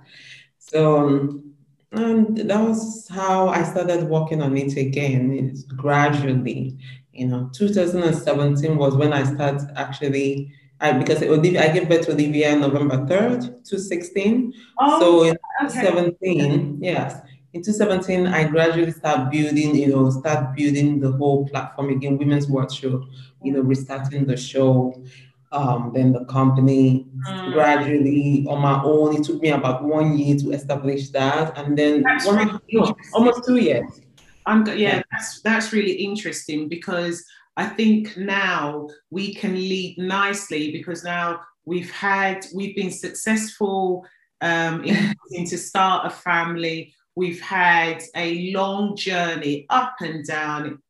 [0.60, 1.42] So
[1.92, 6.78] and that was how I started working on it again, it's gradually.
[7.14, 12.14] You know, 2017 was when I started actually, I, because Olivia, I gave birth to
[12.14, 14.54] Olivia on November 3rd, 2016.
[14.80, 15.82] Oh, so in okay.
[15.82, 17.22] 2017, yes,
[17.54, 22.48] in 2017, I gradually start building, you know, start building the whole platform again, Women's
[22.48, 23.04] World Show,
[23.44, 25.04] you know, restarting the show.
[25.52, 27.54] Um, then the company Mm.
[27.54, 29.16] gradually on my own.
[29.16, 33.58] It took me about one year to establish that, and then one, really almost two
[33.58, 34.02] years.
[34.46, 35.02] I'm yeah, Yeah.
[35.12, 37.24] that's that's really interesting because
[37.58, 44.06] I think now we can lead nicely because now we've had we've been successful
[44.42, 44.96] um, in,
[45.32, 46.94] in to start a family.
[47.16, 50.82] We've had a long journey up and down,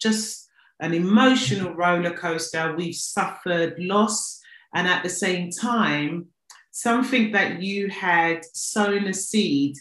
[0.00, 0.47] just
[0.80, 2.74] an emotional roller coaster.
[2.76, 4.40] We've suffered loss,
[4.74, 6.26] and at the same time,
[6.70, 9.76] something that you had sown a seed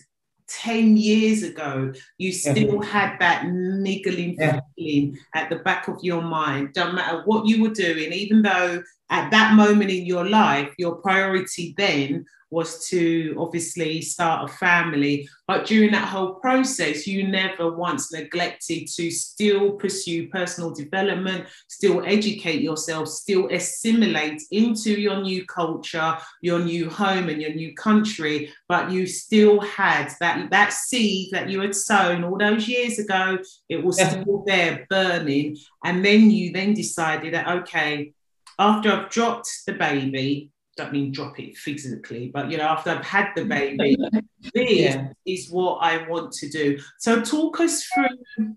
[0.49, 4.61] 10 years ago, you still had that niggling Yeah.
[4.75, 6.73] feeling at the back of your mind.
[6.73, 10.95] Don't matter what you were doing, even though at that moment in your life, your
[10.95, 15.27] priority then was to obviously start a family.
[15.47, 22.03] But during that whole process, you never once neglected to still pursue personal development, still
[22.05, 28.51] educate yourself, still assimilate into your new culture, your new home, and your new country.
[28.69, 33.37] But you still had that, that seed that you had sown all those years ago,
[33.69, 34.21] it was Yeah.
[34.21, 35.57] still there burning.
[35.83, 38.13] And then you then decided that, okay,
[38.59, 43.03] after I've dropped the baby, don't mean drop it physically, but you know, after I've
[43.05, 43.97] had the baby,
[44.53, 45.09] this Yeah.
[45.25, 46.79] is what I want to do.
[46.99, 48.55] So talk us through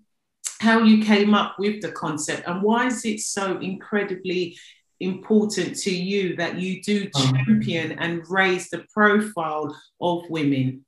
[0.59, 4.55] how you came up with the concept and why is it so incredibly
[4.99, 7.33] important to you that you do Um.
[7.33, 10.85] champion and raise the profile of women?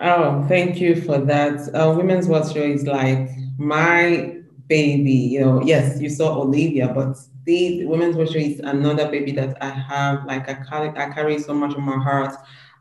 [0.00, 1.56] Oh, thank you for that.
[1.74, 5.12] Uh, Women's Watch Show is like my baby.
[5.12, 9.70] You know, yes, you saw Olivia, but the Women's Watch is another baby that I
[9.70, 10.24] have.
[10.26, 12.34] Like I carry, I carry so much on my heart.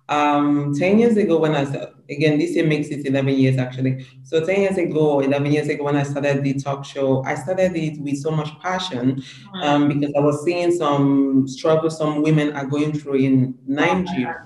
[0.09, 4.07] Um, 10 years ago, when I started, again, this year makes it 11 years actually.
[4.23, 7.75] So 10 years ago, 11 years ago, when I started the talk show, I started
[7.75, 9.23] it with so much passion
[9.61, 14.45] um, because I was seeing some struggles some women are going through in Nigeria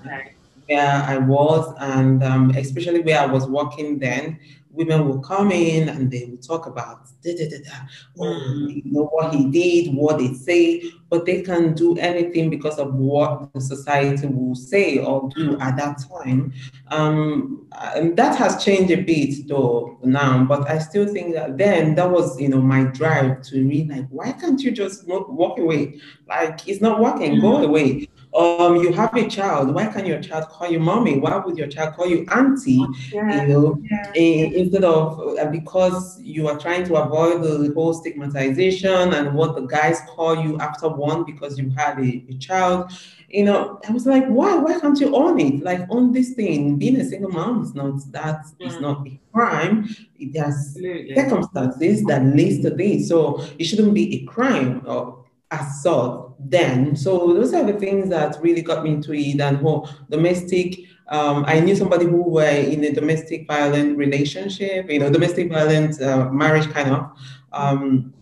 [0.68, 4.38] where I was, and um, especially where I was working then,
[4.74, 7.76] women will come in and they will talk about da, da, da, da.
[8.18, 8.74] Oh, Mm.
[8.84, 12.92] you know what he did, what they say, but they can't do anything because of
[12.94, 16.52] what the society will say or do at that time.
[16.88, 21.94] Um, and that has changed a bit though now, but I still think that then
[21.94, 26.00] that was, you know, my drive to me like, why can't you just walk away?
[26.28, 28.08] Like it's not working, go away.
[28.34, 29.74] Um, you have a child.
[29.74, 31.18] Why can your child call you mommy?
[31.20, 32.86] Why would your child call you auntie?
[33.28, 34.10] You know, Yeah.
[34.14, 39.62] instead of uh, because you are trying to avoid the whole stigmatization and what the
[39.62, 42.90] guys call you after one because you had a, a child.
[43.28, 44.56] You know, I was like, why?
[44.56, 45.62] Why can't you own it?
[45.62, 46.76] Like own this thing.
[46.78, 48.80] Being a single mom is not that is Mm.
[48.80, 49.88] not a crime.
[50.20, 51.14] There's Absolutely.
[51.16, 53.08] circumstances that leads to this.
[53.08, 56.96] So it shouldn't be a crime or assault then.
[56.96, 60.80] So those are the things that really got me into it and whole domestic.
[61.08, 66.00] Um, I knew somebody who were in a domestic violent relationship, you know, domestic violent
[66.00, 67.10] uh, marriage kind of.
[67.52, 68.14] Um,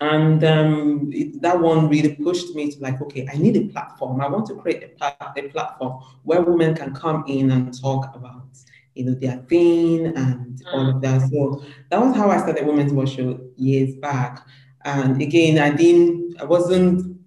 [0.00, 4.20] and um, it, that one really pushed me to like, okay, I need a platform.
[4.20, 8.46] I want to create a, a platform where women can come in and talk about,
[8.94, 11.28] you know, their thing and all of that.
[11.30, 14.46] So that was how I started Women's Watch Show years back.
[14.84, 17.17] And again, I didn't, I wasn't,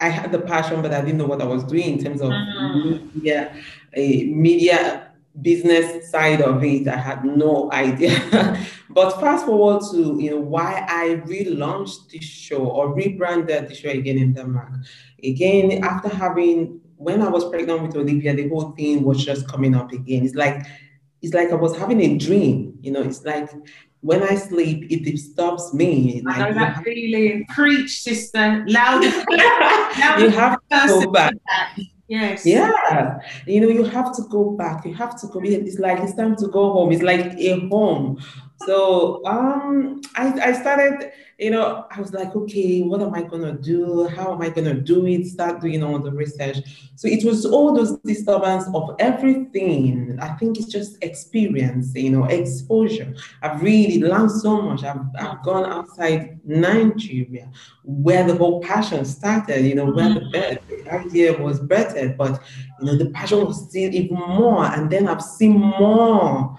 [0.00, 2.30] I had the passion, but I didn't know what I was doing in terms of
[2.30, 3.14] Mm.
[3.14, 3.52] media,
[3.94, 5.10] a media
[5.42, 6.86] business side of it.
[6.88, 8.10] I had no idea.
[8.90, 13.90] but fast forward to you know why I relaunched this show or rebranded the show
[13.90, 14.72] again in Denmark.
[15.22, 19.74] Again, after having when I was pregnant with Olivia, the whole thing was just coming
[19.74, 20.24] up again.
[20.24, 20.64] It's like
[21.22, 22.78] it's like I was having a dream.
[22.82, 23.50] You know, it's like
[24.00, 26.22] when I sleep, it disturbs me.
[26.26, 27.46] I know Like that feeling.
[27.48, 28.64] Preach, sister.
[28.68, 29.02] Loud.
[30.20, 31.34] you have to go back.
[32.08, 32.46] Yes.
[32.46, 34.86] Yeah, you know, you have to go back.
[34.86, 35.40] You have to go.
[35.44, 36.90] It's like it's time to go home.
[36.90, 38.18] It's like a home.
[38.66, 43.52] So um, I, I started, you know, I was like, okay, what am I gonna
[43.52, 44.08] do?
[44.08, 45.26] How am I gonna do it?
[45.26, 46.58] Start doing all the research.
[46.96, 50.18] So it was all those disturbance of everything.
[50.20, 53.14] I think it's just experience, you know, exposure.
[53.42, 54.82] I've really learned so much.
[54.82, 57.50] I've, I've gone outside Nigeria
[57.84, 62.42] where the whole passion started, you know, where the, the idea was birthed, but
[62.80, 64.64] you know, the passion was still even more.
[64.66, 66.58] And then I've seen more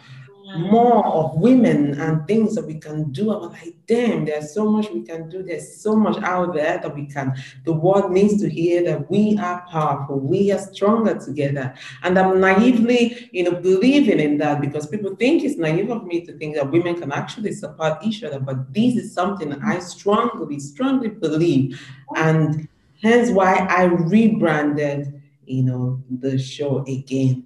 [0.56, 3.32] more of women and things that we can do.
[3.32, 5.44] I was like, damn, there's so much we can do.
[5.44, 7.36] There's so much out there that we can,
[7.66, 11.74] the world needs to hear that we are powerful, we are stronger together.
[12.04, 16.26] And I'm naively, you know, believing in that because people think it's naive of me
[16.26, 18.40] to think that women can actually support each other.
[18.40, 21.80] But this is something I strongly, strongly believe.
[22.16, 22.68] And
[23.02, 27.46] hence why I rebranded, you know, the show again.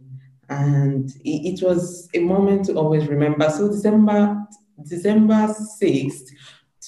[0.61, 3.49] And it, it was a moment to always remember.
[3.49, 4.19] So December,
[4.87, 5.41] December
[5.81, 6.27] 6th,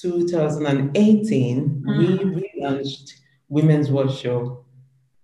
[0.00, 2.34] 2018, Mm.
[2.34, 3.12] we relaunched
[3.48, 4.64] Women's Watch Show.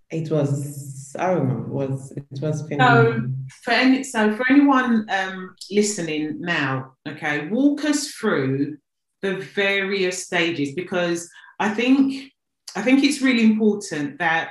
[0.09, 3.29] It was, I don't know, it was it was phenomenal.
[3.63, 8.77] for any so for anyone um, listening now, okay, walk us through
[9.21, 11.29] the various stages because
[11.59, 12.31] I think
[12.75, 14.45] I think it's really important that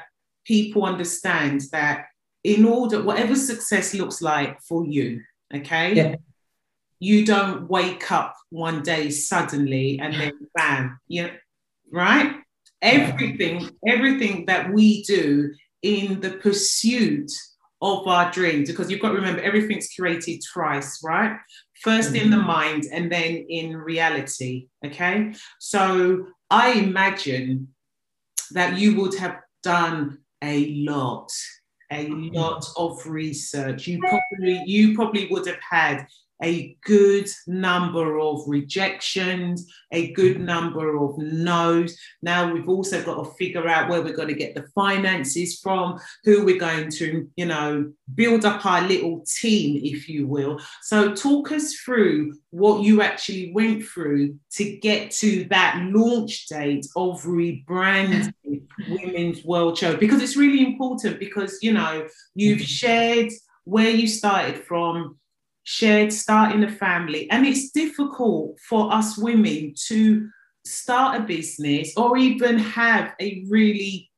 [0.44, 2.06] people understand that
[2.44, 5.22] in order whatever success looks like for you,
[5.54, 6.16] okay, Yeah.
[6.98, 11.30] you don't wake up one day suddenly and then bam, you
[11.90, 12.36] right?
[12.80, 17.30] Everything, everything that we do in the pursuit
[17.80, 21.36] of our dreams, because you've got to remember everything's created twice, right?
[21.82, 22.46] First in the mm-hmm.
[22.46, 24.68] mind and then in reality.
[24.84, 25.34] Okay.
[25.58, 27.74] So I imagine
[28.52, 31.30] that you would have done a lot,
[31.92, 32.34] a mm.
[32.34, 33.86] lot of research.
[33.86, 36.06] You probably, you probably would have had
[36.42, 41.96] a good number of rejections, a good number of no's.
[42.20, 46.00] Now we've also got to figure out where we're going to get the finances from,
[46.24, 50.60] who we're going to, you know, build up our little team, if you will.
[50.82, 56.86] So talk us through what you actually went through to get to that launch date
[56.96, 58.32] of rebranding
[58.88, 62.64] Women's Watch Show, because it's really important because, you know, you've mm-hmm.
[62.64, 63.32] shared
[63.64, 65.16] where you started from
[65.64, 67.30] shared starting a family.
[67.30, 70.28] And it's difficult for us women to
[70.64, 74.10] start a business or even have a really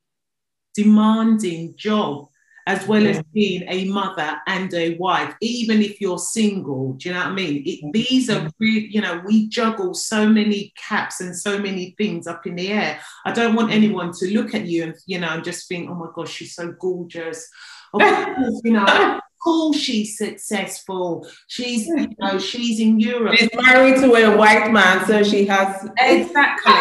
[0.74, 2.28] demanding job
[2.66, 6.94] as well as being a mother and a wife even if you're single.
[6.94, 7.62] Do you know what i mean?
[7.66, 8.48] It, these are mm-hmm.
[8.58, 12.72] really you know we juggle so many caps and so many things up in the
[12.72, 13.00] air.
[13.26, 13.76] I don't want mm-hmm.
[13.76, 16.54] anyone to look at you and you know and just think oh my gosh she's
[16.54, 17.48] so gorgeous.
[17.92, 21.26] Of course, you know course she's successful.
[21.48, 23.36] She's, you know, she's in Europe.
[23.36, 26.72] She's married to a white man, so she has Exactly.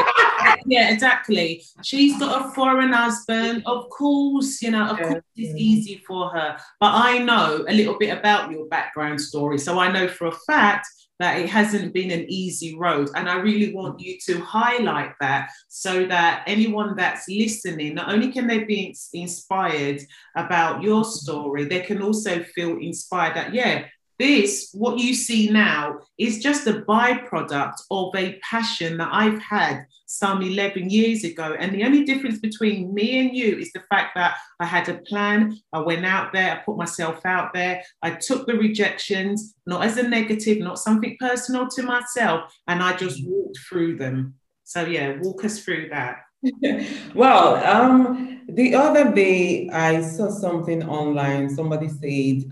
[0.66, 1.64] yeah, exactly.
[1.84, 3.64] She's got a foreign husband.
[3.66, 5.08] Of course, you know, of Yeah.
[5.10, 6.58] course it's easy for her.
[6.80, 9.58] But I know a little bit about your background story.
[9.60, 10.88] So I know for a fact
[11.20, 13.10] that it hasn't been an easy road.
[13.16, 18.32] And I really want you to highlight that so that anyone that's listening, not only
[18.32, 20.02] can they be inspired
[20.36, 23.86] about your story, they can also feel inspired that, yeah,
[24.20, 29.86] this, what you see now, is just a byproduct of a passion that I've had
[30.06, 31.56] some 11 years ago.
[31.58, 35.00] And the only difference between me and you is the fact that I had a
[35.00, 39.84] plan, I went out there, I put myself out there, I took the rejections, not
[39.84, 44.36] as a negative, not something personal to myself, and I just walked through them.
[44.64, 46.18] So, yeah, walk us through that.
[47.16, 51.50] well, um, the other day I saw something online.
[51.50, 52.52] Somebody said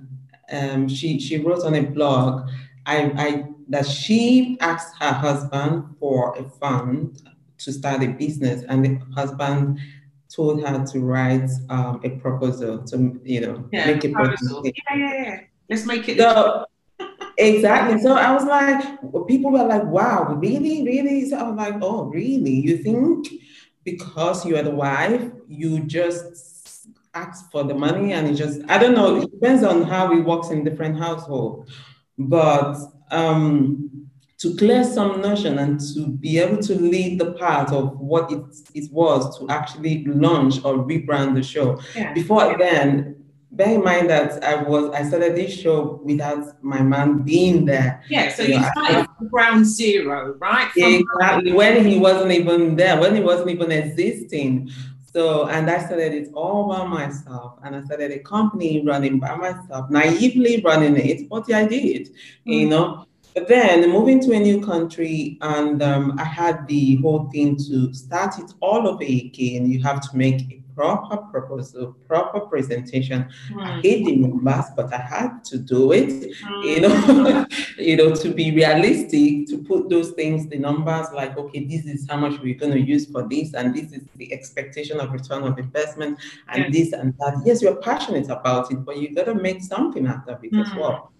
[0.52, 2.50] um, she she wrote on a blog
[2.86, 7.22] I, I that she asked her husband for a fund
[7.60, 9.80] to start a business, and the husband
[10.34, 14.64] told her to write um, a proposal to you know Yeah, make a proposal.
[14.66, 15.40] yeah, yeah, yeah.
[15.70, 16.18] Let's make it.
[16.18, 16.66] So
[17.38, 18.02] exactly.
[18.02, 21.30] So I was like, people were like, wow, really, really?
[21.30, 22.52] So I was like, oh, really?
[22.52, 23.28] You think
[23.84, 26.51] because you are the wife, you just
[27.14, 30.22] ask for the money and it just I don't know, it depends on how it
[30.22, 31.72] works in different households.
[32.18, 32.78] But
[33.12, 33.90] um
[34.40, 38.42] to clear some notion and to be able to lead the part of what it,
[38.74, 41.80] it was to actually launch or rebrand the show.
[41.96, 42.12] yeah.
[42.14, 43.18] Before then,
[43.52, 48.02] bear in mind that I was I started this show without my man being there.
[48.10, 50.70] Yeah, so you started from ground zero, right?
[50.72, 50.84] From-
[51.20, 54.72] Exactly when he wasn't even there, when he wasn't even existing.
[55.14, 59.36] So and I started it all by myself, and I started a company running by
[59.36, 62.10] myself, naively running it, but I did,
[62.46, 62.70] you Mm.
[62.70, 63.06] know.
[63.34, 67.94] But then moving to a new country, and um, I had the whole thing to
[67.94, 69.72] start it all over again.
[69.72, 73.30] You have to make a proper proposal, proper presentation.
[73.64, 76.10] I Mm, hate the numbers, but I had to do it
[76.44, 77.46] mm, you know,
[77.78, 82.08] you know, to be realistic, to put those things, the numbers like, okay, this is
[82.10, 85.44] how much we're going to use for this, and this is the expectation of return
[85.44, 86.20] of investment,
[86.50, 86.70] and Yeah.
[86.72, 87.42] this and that.
[87.46, 90.74] Yes, you're passionate about it, but you got to make something out of it as
[90.74, 90.76] Mm.
[90.76, 91.12] well.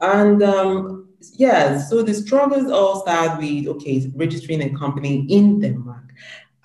[0.00, 6.04] And um, yeah, so the struggles all start with okay, registering a company in Denmark.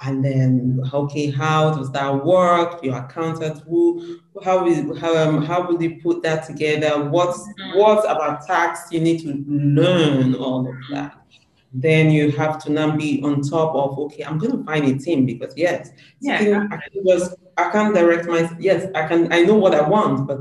[0.01, 2.83] And then, okay, how does that work?
[2.83, 7.09] Your accountant, who, how is, how, um, how will you put that together?
[7.09, 7.75] What's, Mm.
[7.77, 8.87] what about tax?
[8.91, 11.13] You need to learn all of that.
[11.77, 14.97] then you have to now be on top of okay i'm going to find a
[14.97, 15.91] team because yes
[16.21, 16.63] Yeah.
[16.71, 20.25] i can just i can't direct my yes i can i know what i want
[20.25, 20.39] but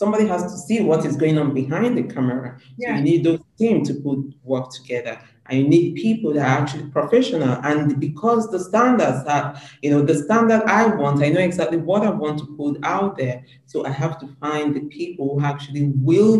[0.00, 2.50] somebody has to see what is going on behind the camera.
[2.58, 2.96] So Yeah.
[2.96, 4.18] you need those teams to put
[4.52, 5.14] work together.
[5.46, 7.54] And you need people that are actually professional.
[7.68, 9.46] And because the standards are
[9.82, 13.12] you know the standard i want i know exactly what i want to put out
[13.20, 13.36] there.
[13.72, 16.36] So i have to find the people who actually will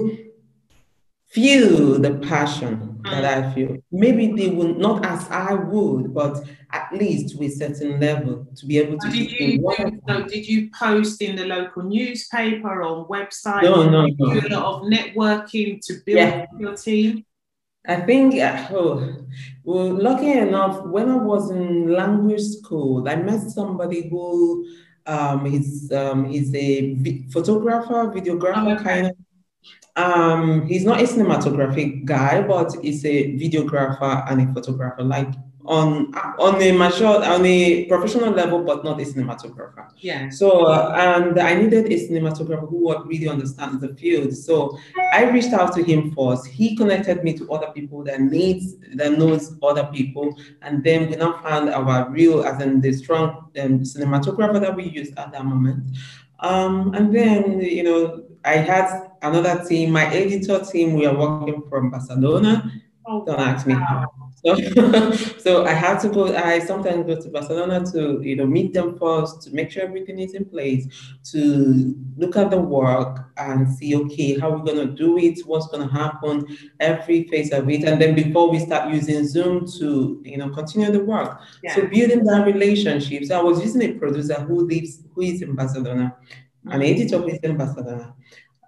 [1.30, 3.76] feel the passion that I feel.
[3.90, 8.66] Maybe they will not as I would, but at least to a certain level to
[8.66, 11.46] be able to did you me what I do, so did you post in the
[11.46, 13.62] local newspaper on website?
[13.62, 14.32] No, no, Do no.
[14.32, 16.46] a lot of networking to build Yeah.
[16.58, 17.24] your team.
[17.86, 19.16] I think, uh, oh,
[19.64, 24.66] well, lucky enough, when I was in language school, I met somebody who
[25.06, 26.94] um, he's, um, he's a
[27.32, 28.84] photographer, videographer, Oh, okay.
[28.84, 29.16] kind of.
[29.96, 35.28] Um, he's not a cinematographic guy, but he's a videographer and a photographer, like
[35.66, 39.90] on on a mature, on a professional level, but not a cinematographer.
[39.98, 40.30] Yeah.
[40.30, 44.32] So, uh, and I needed a cinematographer who would really understands the field.
[44.34, 44.78] So
[45.12, 46.46] I reached out to him first.
[46.46, 50.34] He connected me to other people that needs, that knows other people.
[50.62, 54.84] And then we now found our real, as in the strong um, cinematographer that we
[54.84, 55.96] used at that moment.
[56.38, 61.62] Um, and then, you know, I had another team, my editor team, we are working
[61.68, 62.70] from Barcelona.
[63.06, 64.06] Oh, Don't ask me how.
[64.42, 64.56] So,
[65.38, 66.34] so I have to go.
[66.34, 70.18] I sometimes go to Barcelona to you know meet them first to make sure everything
[70.18, 70.86] is in place,
[71.32, 75.92] to look at the work and see okay how we're gonna do it, what's gonna
[75.92, 80.48] happen, every phase of it, and then before we start using Zoom to you know
[80.48, 81.38] continue the work.
[81.62, 81.74] yeah.
[81.74, 83.24] So building that relationship.
[83.24, 86.16] So I was using a producer who lives who is in Barcelona,
[86.64, 86.90] an mm.
[86.90, 88.14] editor who is in Barcelona,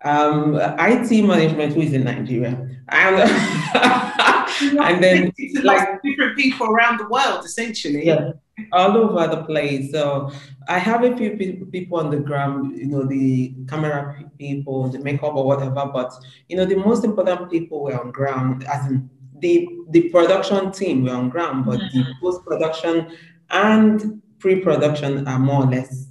[0.04, 3.16] um, IT management who is in Nigeria, and
[4.80, 5.32] and then
[5.62, 8.06] like- different people around the world, essentially.
[8.06, 8.32] yeah,
[8.72, 9.90] all over the place.
[9.92, 10.30] So
[10.68, 11.36] I have a few
[11.70, 15.86] people on the ground, you know, the camera people, the makeup or whatever.
[15.92, 16.12] But
[16.48, 21.04] you know, the most important people were on ground, as in the the production team
[21.04, 23.16] were on ground, but the post production
[23.50, 26.08] and pre production are more or less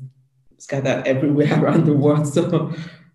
[0.58, 2.28] scattered everywhere around the world.
[2.28, 2.74] So.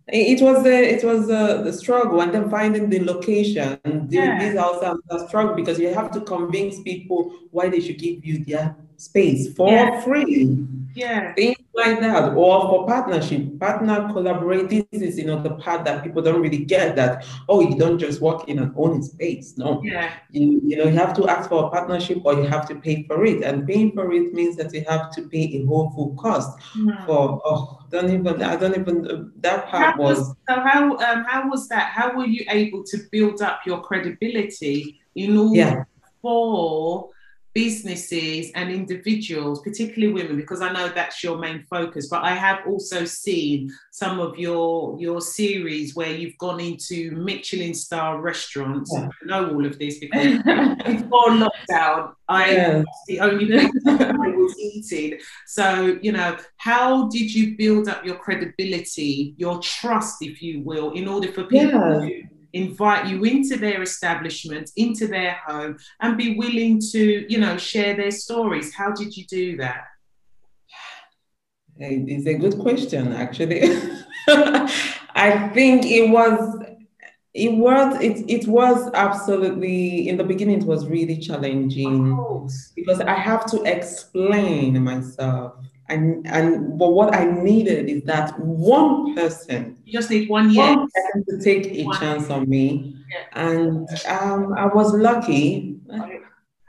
[0.09, 3.78] It was a, it was a, the struggle, and then finding the location.
[4.09, 4.38] Yeah.
[4.38, 8.44] this also a struggle because you have to convince people why they should give you
[8.44, 10.00] their space for Yeah.
[10.02, 10.57] free,
[10.94, 11.34] Yeah.
[11.34, 14.68] things like that, or for partnership, partner collaborate.
[14.70, 16.96] This is you know the part that people don't really get.
[16.96, 19.56] That oh, you don't just walk in and own space.
[19.58, 20.10] No, Yeah.
[20.30, 23.02] you you know you have to ask for a partnership or you have to pay
[23.04, 26.14] for it, and paying for it means that you have to pay a whole full
[26.16, 26.58] cost
[27.06, 31.24] for oh don't even I don't even that How part was, was so how um
[31.24, 31.90] how was that?
[31.92, 35.84] How were you able to build up your credibility in order yeah
[36.22, 37.10] for
[37.57, 42.07] businesses and individuals, particularly women, because I know that's your main focus.
[42.11, 47.72] But I have also seen some of your your series where you've gone into Michelin
[47.72, 48.90] star restaurants.
[48.92, 49.09] Yeah.
[49.09, 50.36] I know all of this because
[50.84, 52.82] before lockdown, I yeah.
[53.07, 55.18] the only thing I was eating.
[55.46, 60.90] So, you know, how did you build up your credibility, your trust, if you will,
[60.90, 62.00] in order for people Yeah.
[62.07, 67.57] to invite you into their establishment, into their home, and be willing to, you know,
[67.57, 68.74] share their stories?
[68.74, 69.84] How did you do that?
[71.78, 73.62] It's a good question, actually.
[74.28, 76.64] I think it was,
[77.34, 82.16] it was, it, it was absolutely, in the beginning, it was really challenging
[82.74, 85.55] because I have to explain myself.
[85.89, 90.66] And, and but what I needed is that one person, You just need one year.
[90.66, 91.99] one person to take a One.
[91.99, 92.97] chance on me.
[93.09, 93.49] Yeah.
[93.49, 95.78] And um, I was lucky.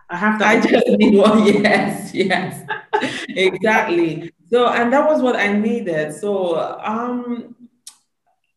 [0.09, 0.45] I have to.
[0.45, 1.43] I just need one.
[1.63, 2.63] Yes, yes,
[3.29, 4.31] exactly.
[4.49, 6.13] So, and that was what I needed.
[6.13, 7.55] So, um,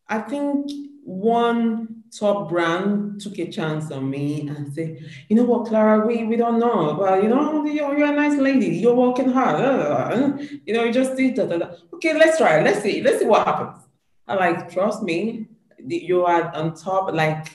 [0.07, 0.69] I think
[1.03, 4.97] one top brand took a chance on me and said,
[5.29, 8.37] you know what, Clara, we, we don't know, but you know, you're, you're a nice
[8.37, 8.67] lady.
[8.77, 9.61] You're working hard.
[9.61, 11.49] uh, you know, you just did that.
[11.49, 11.77] that, that.
[11.93, 12.59] Okay, let's try.
[12.59, 12.63] it.
[12.63, 13.01] Let's see.
[13.01, 13.85] Let's see what happens.
[14.27, 15.47] I like, trust me,
[15.79, 17.13] you are on top.
[17.13, 17.47] Like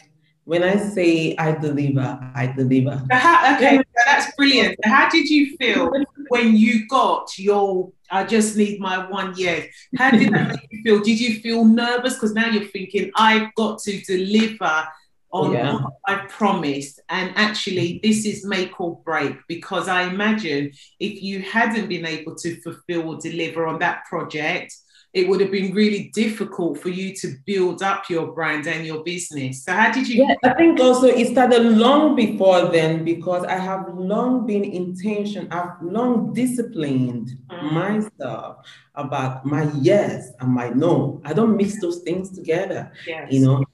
[0.45, 3.03] when I say I deliver, I deliver.
[3.11, 4.77] How, okay, that's brilliant.
[4.85, 5.91] How did you feel
[6.29, 9.67] when you got your I just need my one yes?
[9.97, 11.01] How did that make you feel?
[11.01, 12.15] Did you feel nervous?
[12.15, 14.85] Because now you're thinking, I've got to deliver
[15.33, 15.75] on Yeah.
[15.75, 17.01] what I promised.
[17.09, 18.07] And actually, mm-hmm.
[18.07, 23.09] this is make or break because I imagine if you hadn't been able to fulfill
[23.09, 24.75] or deliver on that project,
[25.17, 29.03] it would have been really difficult for you to build up your brand and your
[29.03, 29.65] business.
[29.65, 30.27] So how did you?
[30.27, 35.49] Yeah, I think also it started long before then because I have long been intention.
[35.51, 37.73] I've long disciplined mm.
[37.73, 38.59] myself
[38.95, 41.23] about my yes and my no.
[41.25, 42.93] I don't mix those things together.
[43.07, 43.33] Yes.
[43.33, 43.65] You know,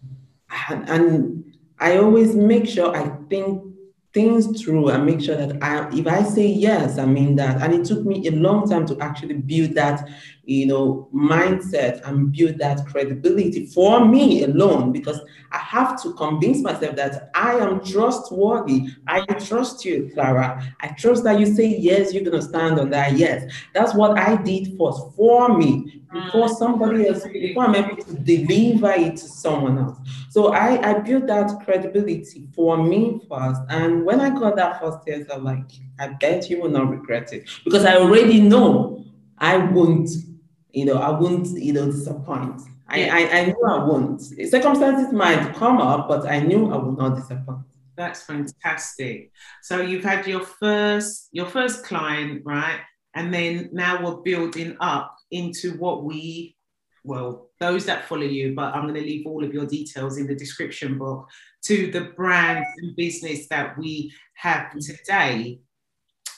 [0.69, 3.65] and, and I always make sure I think
[4.13, 7.63] things through and make sure that I, if I say yes, I mean that.
[7.63, 10.09] And it took me a long time to actually build that,
[10.45, 15.21] you know, mindset and build that credibility for me alone, because
[15.53, 18.89] I have to convince myself that I am trustworthy.
[19.07, 20.63] I trust you, Clara.
[20.81, 23.53] I trust that you say yes, you're gonna stand on that yes.
[23.73, 26.57] That's what I did first for me before mm.
[26.57, 29.99] somebody else, before I'm able to deliver it to someone else.
[30.31, 33.61] So I, I built that credibility for me first.
[33.69, 37.33] And when I got that first yes, I'm like, I bet you will not regret
[37.33, 37.49] it.
[37.65, 39.05] Because I already know
[39.39, 40.09] I won't,
[40.73, 42.63] you know, I won't, you know, disappoint.
[42.89, 44.21] I, I, I knew I won't.
[44.21, 47.67] Circumstances might come up, but I knew I would not disappoint.
[47.97, 49.33] That's fantastic.
[49.63, 52.81] So you've had your first your first client, right?
[53.15, 56.57] And then now we're building up into what we,
[57.05, 60.27] well, those that follow you, but I'm going to leave all of your details in
[60.27, 65.61] the description box to the brand and business that we have today.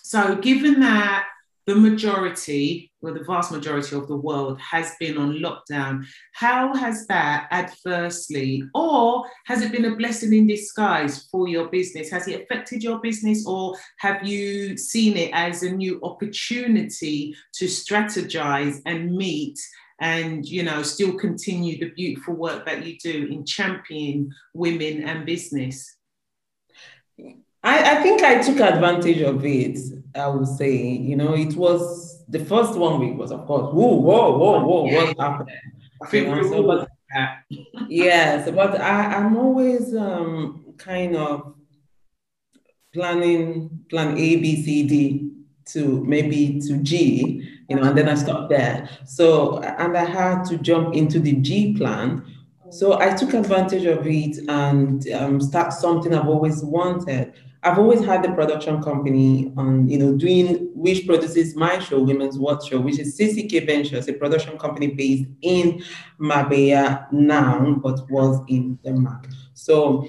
[0.02, 1.26] So, given that
[1.66, 6.04] the majority, well, the vast majority of the world has been on lockdown.
[6.32, 12.10] How has that adversely, or has it been a blessing in disguise for your business?
[12.10, 17.64] Has it affected your business, or have you seen it as a new opportunity to
[17.64, 19.58] strategize and meet?
[20.00, 25.24] And you know, still continue the beautiful work that you do in championing women and
[25.24, 25.96] business.
[27.62, 29.78] I, I think I took advantage of it.
[30.14, 33.94] I would say, you know, it was the first one week was, of course, whoa,
[33.94, 35.04] whoa, whoa, whoa, yeah.
[35.04, 35.56] what's happening?
[36.02, 36.88] I you know, so, but,
[37.88, 41.54] yes, but I, I'm always um, kind of
[42.92, 45.30] planning plan A, B, C, D
[45.66, 48.88] to maybe to G, you know, and then I stopped there.
[49.06, 52.24] So, and I had to jump into the G plan.
[52.70, 57.34] So I took advantage of it and um, start something I've always wanted.
[57.64, 62.38] I've always had the production company on, you know, doing which produces my show, Women's
[62.38, 65.82] Watch Show, which is CCK Ventures, a production company based in
[66.18, 69.28] Marbella now, but was in Denmark.
[69.54, 70.06] So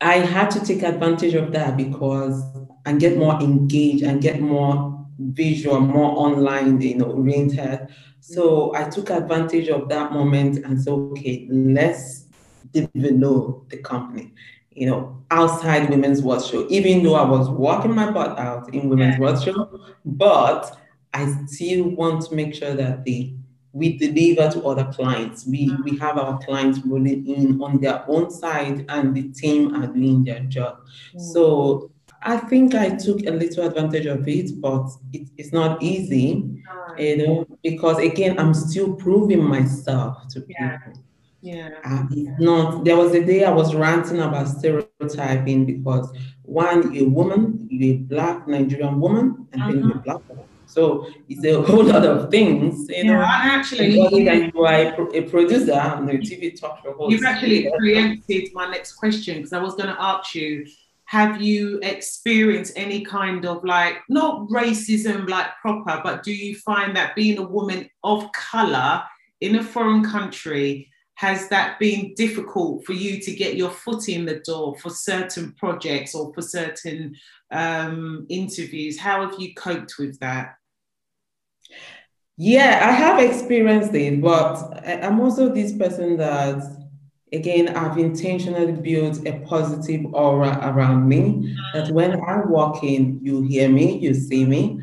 [0.00, 2.40] I had to take advantage of that because
[2.84, 7.88] and get more engaged and get more visual, more online, you know, oriented.
[8.20, 12.26] So I took advantage of that moment and said, okay, let's
[12.72, 14.32] develop the company
[14.76, 18.88] you know, outside Women's Watch Show, even though I was working my butt out in
[18.90, 19.20] Women's yeah.
[19.20, 20.78] Watch Show, but
[21.14, 23.34] I still want to make sure that they
[23.72, 25.46] we deliver to other clients.
[25.46, 25.82] We mm-hmm.
[25.82, 30.24] we have our clients rolling in on their own side and the team are doing
[30.24, 30.78] their job.
[30.78, 31.20] Mm-hmm.
[31.20, 31.90] So
[32.22, 36.98] I think I took a little advantage of it, but it, it's not easy, mm-hmm.
[36.98, 40.78] you know, because again, I'm still proving myself to yeah.
[40.78, 41.02] people.
[41.46, 42.06] Yeah.
[42.10, 47.08] It's not, there was a day I was ranting about stereotyping because one, you're a
[47.08, 49.70] woman, you're a black Nigerian woman, and uh-huh.
[49.70, 50.02] then you're a uh-huh.
[50.04, 50.44] black woman.
[50.66, 53.20] So it's a whole lot of things, you know.
[53.20, 54.74] Yeah, actually, you are
[55.14, 57.12] a, producer on the TV talk show host.
[57.12, 60.66] You've actually preempted my next question because I was going to ask you
[61.04, 66.96] have you experienced any kind of like not racism like proper but do you find
[66.96, 69.04] that being a woman of color
[69.40, 74.26] in a foreign country has that been difficult for you to get your foot in
[74.26, 77.16] the door for certain projects or for certain
[77.50, 78.98] um, interviews?
[78.98, 80.56] How have you coped with that?
[82.36, 84.56] Yeah, I have experienced it, but
[84.86, 86.62] I'm also this person that,
[87.32, 91.56] again, I've intentionally built a positive aura around me.
[91.72, 94.82] That when I walk in, you hear me, you see me,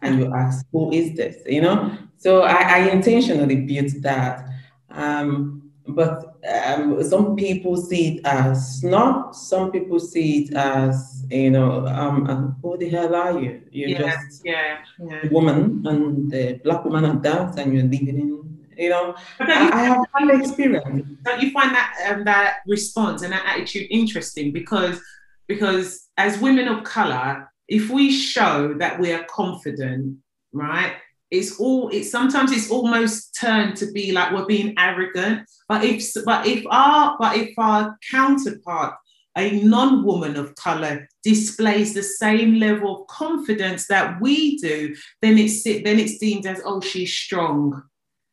[0.00, 1.36] and you ask, Who is this?
[1.44, 1.98] You know?
[2.16, 4.48] So I, I intentionally built that.
[4.90, 5.63] Um,
[5.94, 6.36] but
[6.66, 9.34] um, some people see it as not.
[9.36, 13.62] Some people see it as you know, um, who the hell are you?
[13.70, 15.20] You're yeah, just yeah, yeah.
[15.24, 18.44] a woman, and the black woman at that, and you're living in.
[18.76, 21.06] You know, I, I have had experience.
[21.24, 24.52] Don't you find that um, that response and that attitude interesting?
[24.52, 25.00] Because
[25.46, 30.18] because as women of color, if we show that we are confident,
[30.52, 30.94] right,
[31.34, 35.96] it's all it's sometimes it's almost turned to be like we're being arrogant but if
[36.24, 38.94] but if our but if our counterpart
[39.36, 45.64] a non-woman of color displays the same level of confidence that we do then it's
[45.64, 47.82] then it's deemed as oh she's strong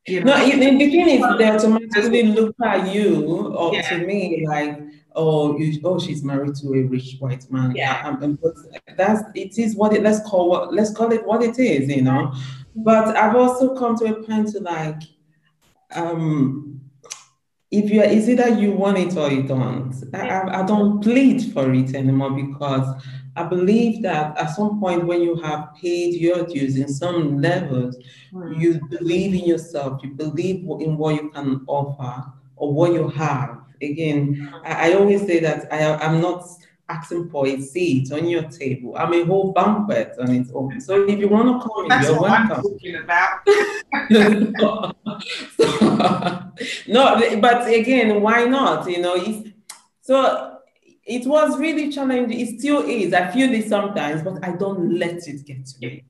[0.07, 0.43] You No, know?
[0.51, 3.09] in, in the thing is, they automatically look at you
[3.61, 3.89] or Yeah.
[3.89, 4.73] to me like,
[5.15, 7.69] oh, you, oh, she's married to a rich white man.
[7.75, 8.01] Yeah.
[8.07, 8.39] Um, um,
[8.99, 10.01] that's it is what it.
[10.07, 12.23] Let's call what let's call it what it is, you know.
[12.75, 15.01] But I've also come to a point to like,
[15.93, 16.81] um,
[17.69, 19.93] if you are, is either you want it or you don't.
[20.13, 23.01] I, I, I don't plead for it anymore because
[23.35, 27.97] I believe that at some point when you have paid your dues in some levels,
[28.33, 28.61] Mm.
[28.61, 33.57] you believe in yourself, you believe in what you can offer or what you have.
[33.81, 36.47] Again, I, I always say that I, I'm not
[36.91, 38.95] asking for a seat on your table.
[38.97, 40.81] I'm a whole banquet on its own.
[40.81, 42.71] So if you want to come That's you're what I'm welcome.
[42.71, 43.39] talking about.
[46.87, 48.89] no, but again, why not?
[48.89, 49.49] You know, it's,
[50.01, 50.57] so
[51.03, 52.39] it was really challenging.
[52.39, 53.13] It still is.
[53.13, 56.03] I feel this sometimes, but I don't let it get to me.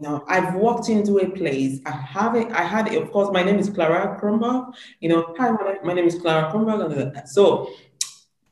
[0.00, 1.80] Now, I've walked into a place.
[1.84, 2.50] I have it.
[2.52, 3.00] I had, it.
[3.00, 4.72] of course, my name is Clara Kronberg.
[5.00, 5.50] You know, hi,
[5.84, 7.70] my, name is Clara and So,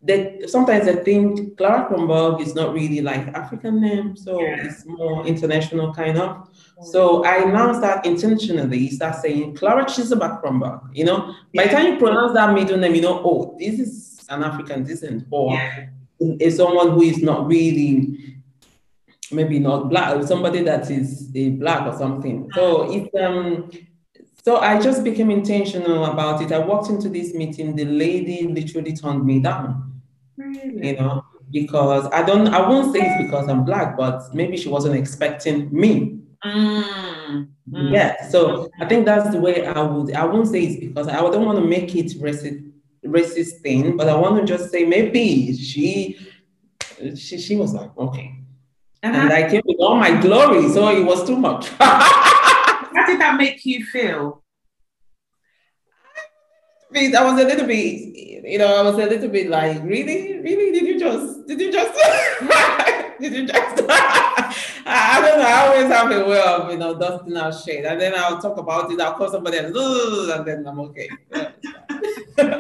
[0.03, 4.65] that sometimes I think Clara Kronberg is not really like African name, so Yeah.
[4.65, 6.31] it's more international kind of.
[6.37, 6.85] Mm.
[6.85, 10.81] So I now start intentionally start saying Clara Kronberg.
[10.95, 14.27] You know, by the time you pronounce that middle name, you know, oh, this is
[14.29, 15.87] an African descent, or Yeah.
[16.41, 18.37] is someone who is not really
[19.33, 22.49] maybe not black, or somebody that is a black or something.
[22.55, 22.97] So mm.
[22.97, 23.71] it's um
[24.47, 26.53] so I just became intentional about it.
[26.53, 30.01] I walked into this meeting, the lady literally turned me down,
[30.37, 30.87] Really?
[30.87, 34.69] you know, because I don't I won't say it's because I'm black, but maybe she
[34.69, 36.21] wasn't expecting me.
[36.45, 37.49] Mm.
[37.73, 37.93] Mm.
[37.93, 38.29] Yeah.
[38.29, 41.45] So I think that's the way I would I won't say it's because I don't
[41.45, 42.71] want to make it racist
[43.05, 46.21] racist thing, but I want to just say maybe she
[47.17, 48.33] she, she was like, okay.
[49.03, 51.69] And And I came with all my glory, so it was too much.
[53.17, 54.43] did that make you feel?
[56.95, 60.73] I was a little bit, you know, I was a little bit like, really, really,
[60.73, 61.93] did you just, did you just,
[63.21, 63.83] did you just?
[64.89, 65.47] I, don't know.
[65.47, 68.57] I always have a way of, you know, dusting out shade, and then I'll talk
[68.57, 69.01] about it.
[69.01, 71.09] I'll call somebody else, and then I'm okay.
[71.33, 71.51] Yeah,
[71.91, 72.59] it's fine.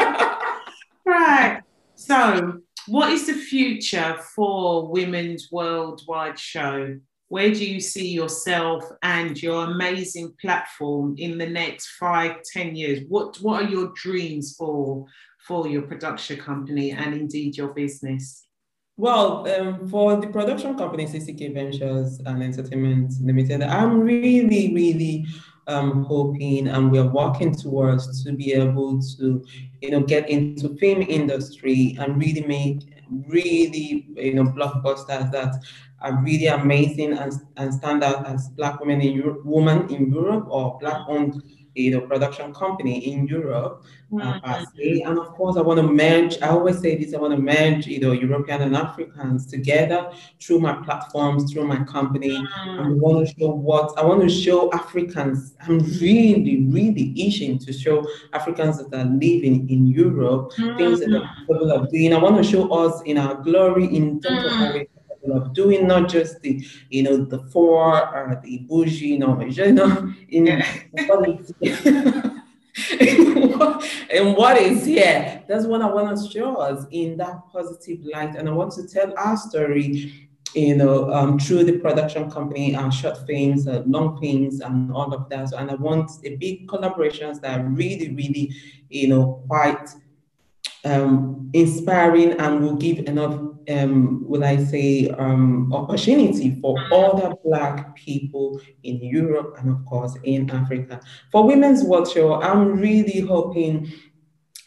[1.04, 1.62] Right.
[1.94, 6.98] So, what is the future for Women's Worldwide Show?
[7.28, 13.00] Where do you see yourself and your amazing platform in the next five, ten years?
[13.08, 15.06] What What are your dreams for
[15.46, 18.46] for your production company and indeed your business?
[18.98, 25.26] Well, um, for the production company CCK Ventures and Entertainment Limited, I'm really, really
[25.66, 29.44] um, hoping and we're working towards to be able to,
[29.82, 35.54] you know, get into film industry and really make really, you know, blockbusters that
[36.00, 40.46] are really amazing and, and stand out as Black women in Europe, woman in Europe
[40.48, 41.42] or Black-owned,
[41.76, 44.64] you know, production company in Europe uh, mm-hmm.
[44.76, 45.02] se.
[45.02, 46.40] And of course, I want to merge.
[46.40, 50.10] I always say this: I want to merge, you know, European and Africans together
[50.40, 52.30] through my platforms, through my company.
[52.30, 52.70] Mm-hmm.
[52.70, 55.54] And I want to show what I want to show Africans.
[55.60, 61.16] I'm really, really itching to show Africans that are living in Europe things that mm-hmm.
[61.16, 62.12] are capable of doing.
[62.12, 64.86] I want to show us in our glory in terms of
[65.26, 69.06] what we're capable of doing, not just the, you know, the four or the bougie,
[69.08, 70.66] you know, you know, in Yeah.
[71.06, 71.52] what is
[74.10, 75.42] and what is here.
[75.48, 78.36] That's what I want to show us in that positive light.
[78.36, 80.12] And I want to tell our story,
[80.54, 85.12] you know, um, through the production company, our short films, uh, long films, and all
[85.12, 85.48] of that.
[85.50, 88.52] So, and I want a big collaborations that are really, really,
[88.90, 89.88] you know, quite
[90.84, 97.94] um, inspiring and will give enough, um, will I say, um, opportunity for other Black
[97.96, 101.00] people in Europe and, of course, in Africa.
[101.32, 103.90] For Women's Watch Show, I'm really hoping.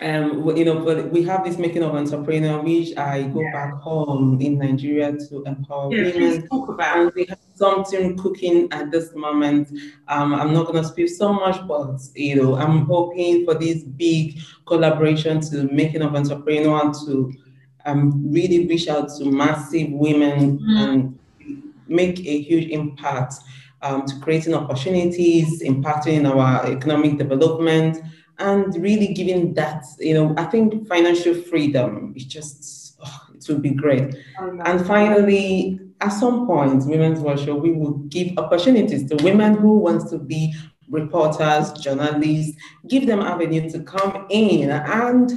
[0.01, 3.51] Um, you know, but we have this making of entrepreneur, which I go Yeah.
[3.51, 6.47] back home in Nigeria to empower Yeah, women.
[6.47, 6.97] talk about.
[6.99, 9.67] And we have something cooking at this moment.
[10.07, 14.39] Um, I'm not gonna speak so much, but you know, I'm hoping for this big
[14.65, 17.33] collaboration to making of entrepreneur and to
[17.89, 20.77] um, really reach out to massive women Mm.
[20.83, 21.19] and
[21.87, 23.33] make a huge impact
[23.81, 27.93] um, to creating opportunities, impacting our economic development,
[28.37, 29.83] and really giving that.
[29.99, 32.57] You know, I think financial freedom is just
[33.05, 34.15] oh, it would be great.
[34.65, 39.79] And finally, at some point, Women's Watch Show, we will give opportunities to women who
[39.79, 40.53] want to be
[40.89, 42.55] reporters, journalists,
[42.87, 45.31] give them avenue to come in and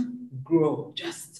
[0.44, 0.92] grow.
[0.94, 1.31] Just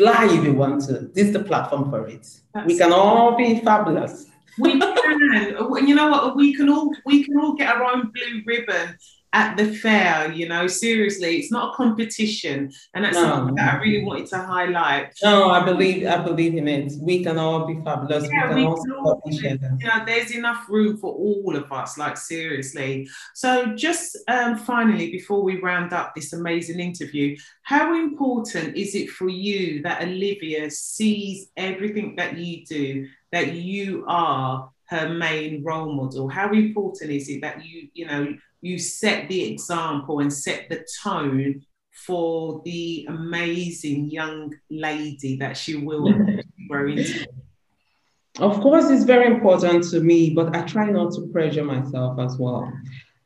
[0.00, 0.94] fly if you want to.
[1.14, 2.26] This is the platform for it.
[2.66, 4.26] we can all be fabulous.
[4.58, 4.88] we can.
[5.88, 6.36] You know what?
[6.36, 8.86] We can all we can all get our own blue ribbon
[9.32, 12.70] at the fair, you know, seriously, it's not a competition.
[12.94, 13.22] And that's No.
[13.22, 15.12] something that I really wanted to highlight.
[15.22, 16.92] No, I believe I believe in it.
[17.00, 18.28] We can all be fabulous.
[18.28, 19.76] Yeah, we we can all can all support each other.
[19.78, 23.08] You know, there's enough room for all of us, like seriously.
[23.34, 29.10] So, just um, finally, before we round up this amazing interview, how important is it
[29.10, 35.92] for you that Olivia sees everything that you do, that you are her main role
[35.92, 36.28] model?
[36.28, 40.84] How important is it that you, you know, you set the example and set the
[41.02, 41.62] tone
[42.06, 46.12] for the amazing young lady that she will
[46.68, 47.26] grow into?
[48.38, 52.38] Of course, it's very important to me, but I try not to pressure myself as
[52.38, 52.72] well.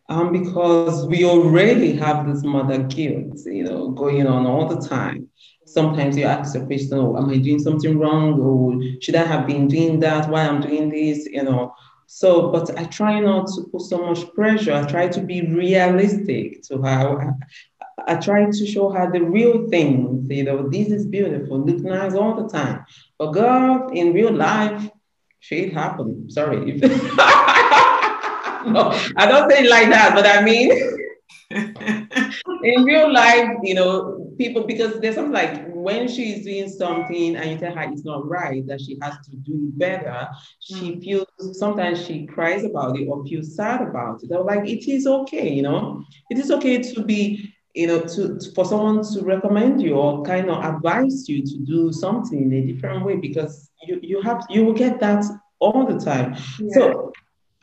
[0.09, 5.29] Um, because we already have this mother guilt, you know, going on all the time.
[5.67, 8.39] Sometimes you ask the question, oh, am I doing something wrong?
[8.39, 10.29] Or should I have been doing that?
[10.29, 11.75] Why I'm doing this, you know?
[12.07, 14.73] So, but I try not to put so much pressure.
[14.73, 17.35] I try to be realistic to her.
[18.07, 22.15] I, try to show her the real things, you know, this is beautiful, look nice
[22.15, 22.85] all the time.
[23.19, 24.91] But girl, in real life,
[25.41, 26.29] shit happen.
[26.31, 26.73] Sorry.
[28.67, 30.71] no, I don't say it like that, but I mean,
[31.51, 37.51] in real life, you know, people because there's something like when she's doing something and
[37.51, 40.29] you tell her it's not right, that she has to do it better,
[40.61, 41.05] she mm.
[41.05, 44.29] feels sometimes she cries about it or feels sad about it.
[44.29, 48.39] They're like, it is okay, you know, it is okay to be, you know, to,
[48.39, 52.53] to- for someone to recommend you or kind of advise you to do something in
[52.53, 55.25] a different way because you, you have you will get that
[55.61, 56.37] all the time.
[56.73, 57.13] So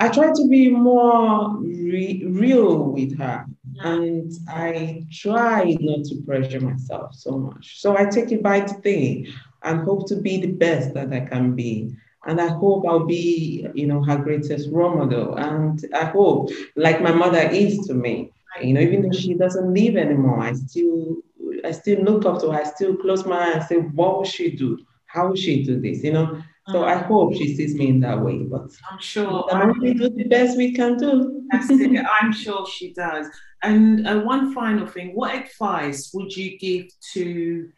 [0.02, 3.46] I try to be more re- real with her
[3.84, 7.80] and I try not to pressure myself so much.
[7.80, 9.28] So I take it by today
[9.62, 11.96] and hope to be the best that I can be.
[12.26, 15.36] And I hope I'll be, you know, her greatest role model.
[15.36, 19.72] And I hope, like my mother is to me, you know, even though she doesn't
[19.72, 21.18] live anymore, I still,
[21.64, 22.60] I still look up to her.
[22.60, 24.80] I still close my eyes and say, what will she do?
[25.06, 26.04] How will she do this?
[26.04, 26.42] You know.
[26.70, 28.38] So I hope she sees me in that way.
[28.38, 29.50] But I'm we sure.
[29.52, 31.42] only do the best we can do.
[31.52, 33.28] I'm sure she does.
[33.64, 37.70] And uh, one final thing what advice would you give to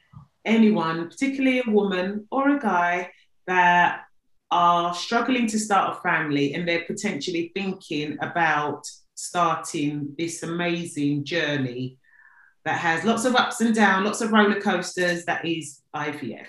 [0.45, 3.11] anyone, particularly a woman or a guy,
[3.47, 4.01] that
[4.51, 11.97] are struggling to start a family and they're potentially thinking about starting this amazing journey
[12.65, 16.47] that has lots of ups and downs, lots of roller coasters, that is IVF?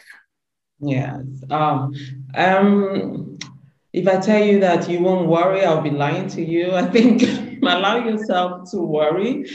[0.84, 1.24] Yes.
[1.50, 1.94] Um,
[2.34, 3.38] um,
[3.92, 6.72] if I tell you that you won't worry, I'll be lying to you.
[6.72, 7.22] I think
[7.62, 9.46] allow yourself to worry.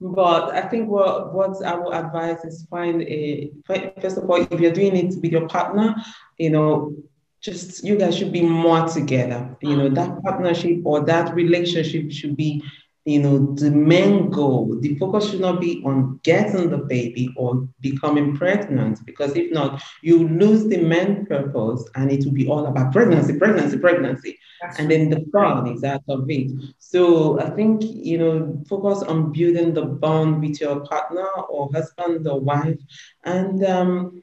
[0.00, 4.60] But I think what, what I will advise is find a, first of all, if
[4.60, 5.94] you're doing it with your partner,
[6.36, 6.94] you know,
[7.40, 9.56] just you guys should be more together.
[9.62, 12.62] You know, that partnership or that relationship should be,
[13.06, 14.76] you know, the main goal.
[14.80, 19.80] The focus should not be on getting the baby or becoming pregnant, because if not,
[20.02, 24.36] you lose the main purpose and it will be all about pregnancy, pregnancy, pregnancy.
[24.76, 26.50] And then the fun is out of it.
[26.78, 32.26] So I think, you know, focus on building the bond with your partner or husband
[32.26, 32.80] or wife
[33.24, 34.22] and um,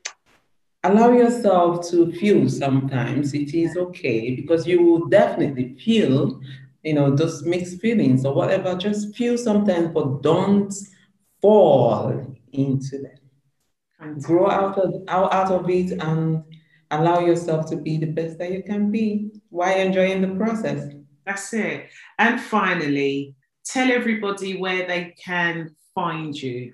[0.84, 6.42] allow yourself to feel sometimes it is okay because you will definitely feel
[6.84, 10.74] you know those mixed feelings or whatever just feel sometimes but don't
[11.42, 13.18] fall into them
[14.00, 16.44] And grow out of out, out of it and
[16.92, 20.94] allow yourself to be the best that you can be while enjoying the process
[21.26, 21.90] That's it.
[22.20, 26.74] And finally, tell everybody where they can find you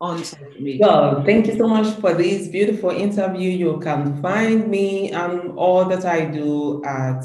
[0.00, 0.86] on social media.
[0.86, 3.50] Well, thank you so much for this beautiful interview.
[3.50, 7.22] You can find me and all that I do at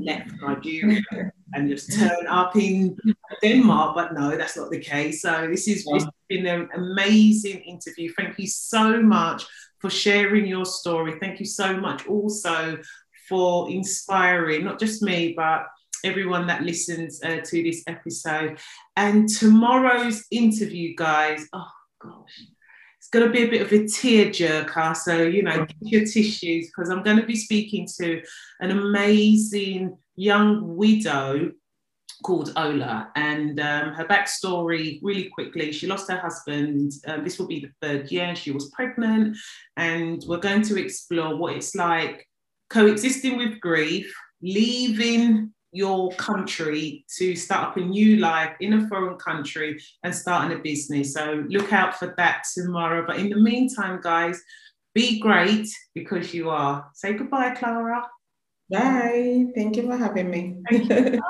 [0.00, 1.02] left Nigeria
[1.52, 2.96] and just turn up in
[3.42, 5.22] Denmark, but no, that's not the case.
[5.22, 5.86] So this is
[6.30, 8.10] been an amazing interview.
[8.16, 9.44] Thank you so much
[9.80, 11.18] for sharing your story.
[11.20, 12.78] Thank you so much also
[13.28, 15.66] for inspiring not just me, but
[16.04, 18.58] everyone that listens uh, to this episode.
[18.96, 21.68] And tomorrow's interview, guys, oh
[22.00, 22.46] gosh,
[22.98, 24.96] it's going to be a bit of a tear jerker.
[24.96, 28.22] So, you know, get your tissues because I'm going to be speaking to
[28.60, 31.52] an amazing young widow
[32.22, 33.10] called Ola.
[33.16, 36.92] And um, her backstory, really quickly, she lost her husband.
[37.06, 38.34] Uh, this will be the third year.
[38.34, 39.36] She was pregnant.
[39.76, 42.26] And we're going to explore what it's like
[42.68, 44.12] coexisting with grief,
[44.42, 50.56] leaving your country to start up a new life in a foreign country and starting
[50.56, 51.14] a business.
[51.14, 53.04] So look out for that tomorrow.
[53.06, 54.42] But in the meantime, guys,
[54.94, 56.90] be great because you are.
[56.94, 58.02] Say goodbye, Clara.
[58.70, 59.46] Bye.
[59.54, 60.56] Thank you for having me.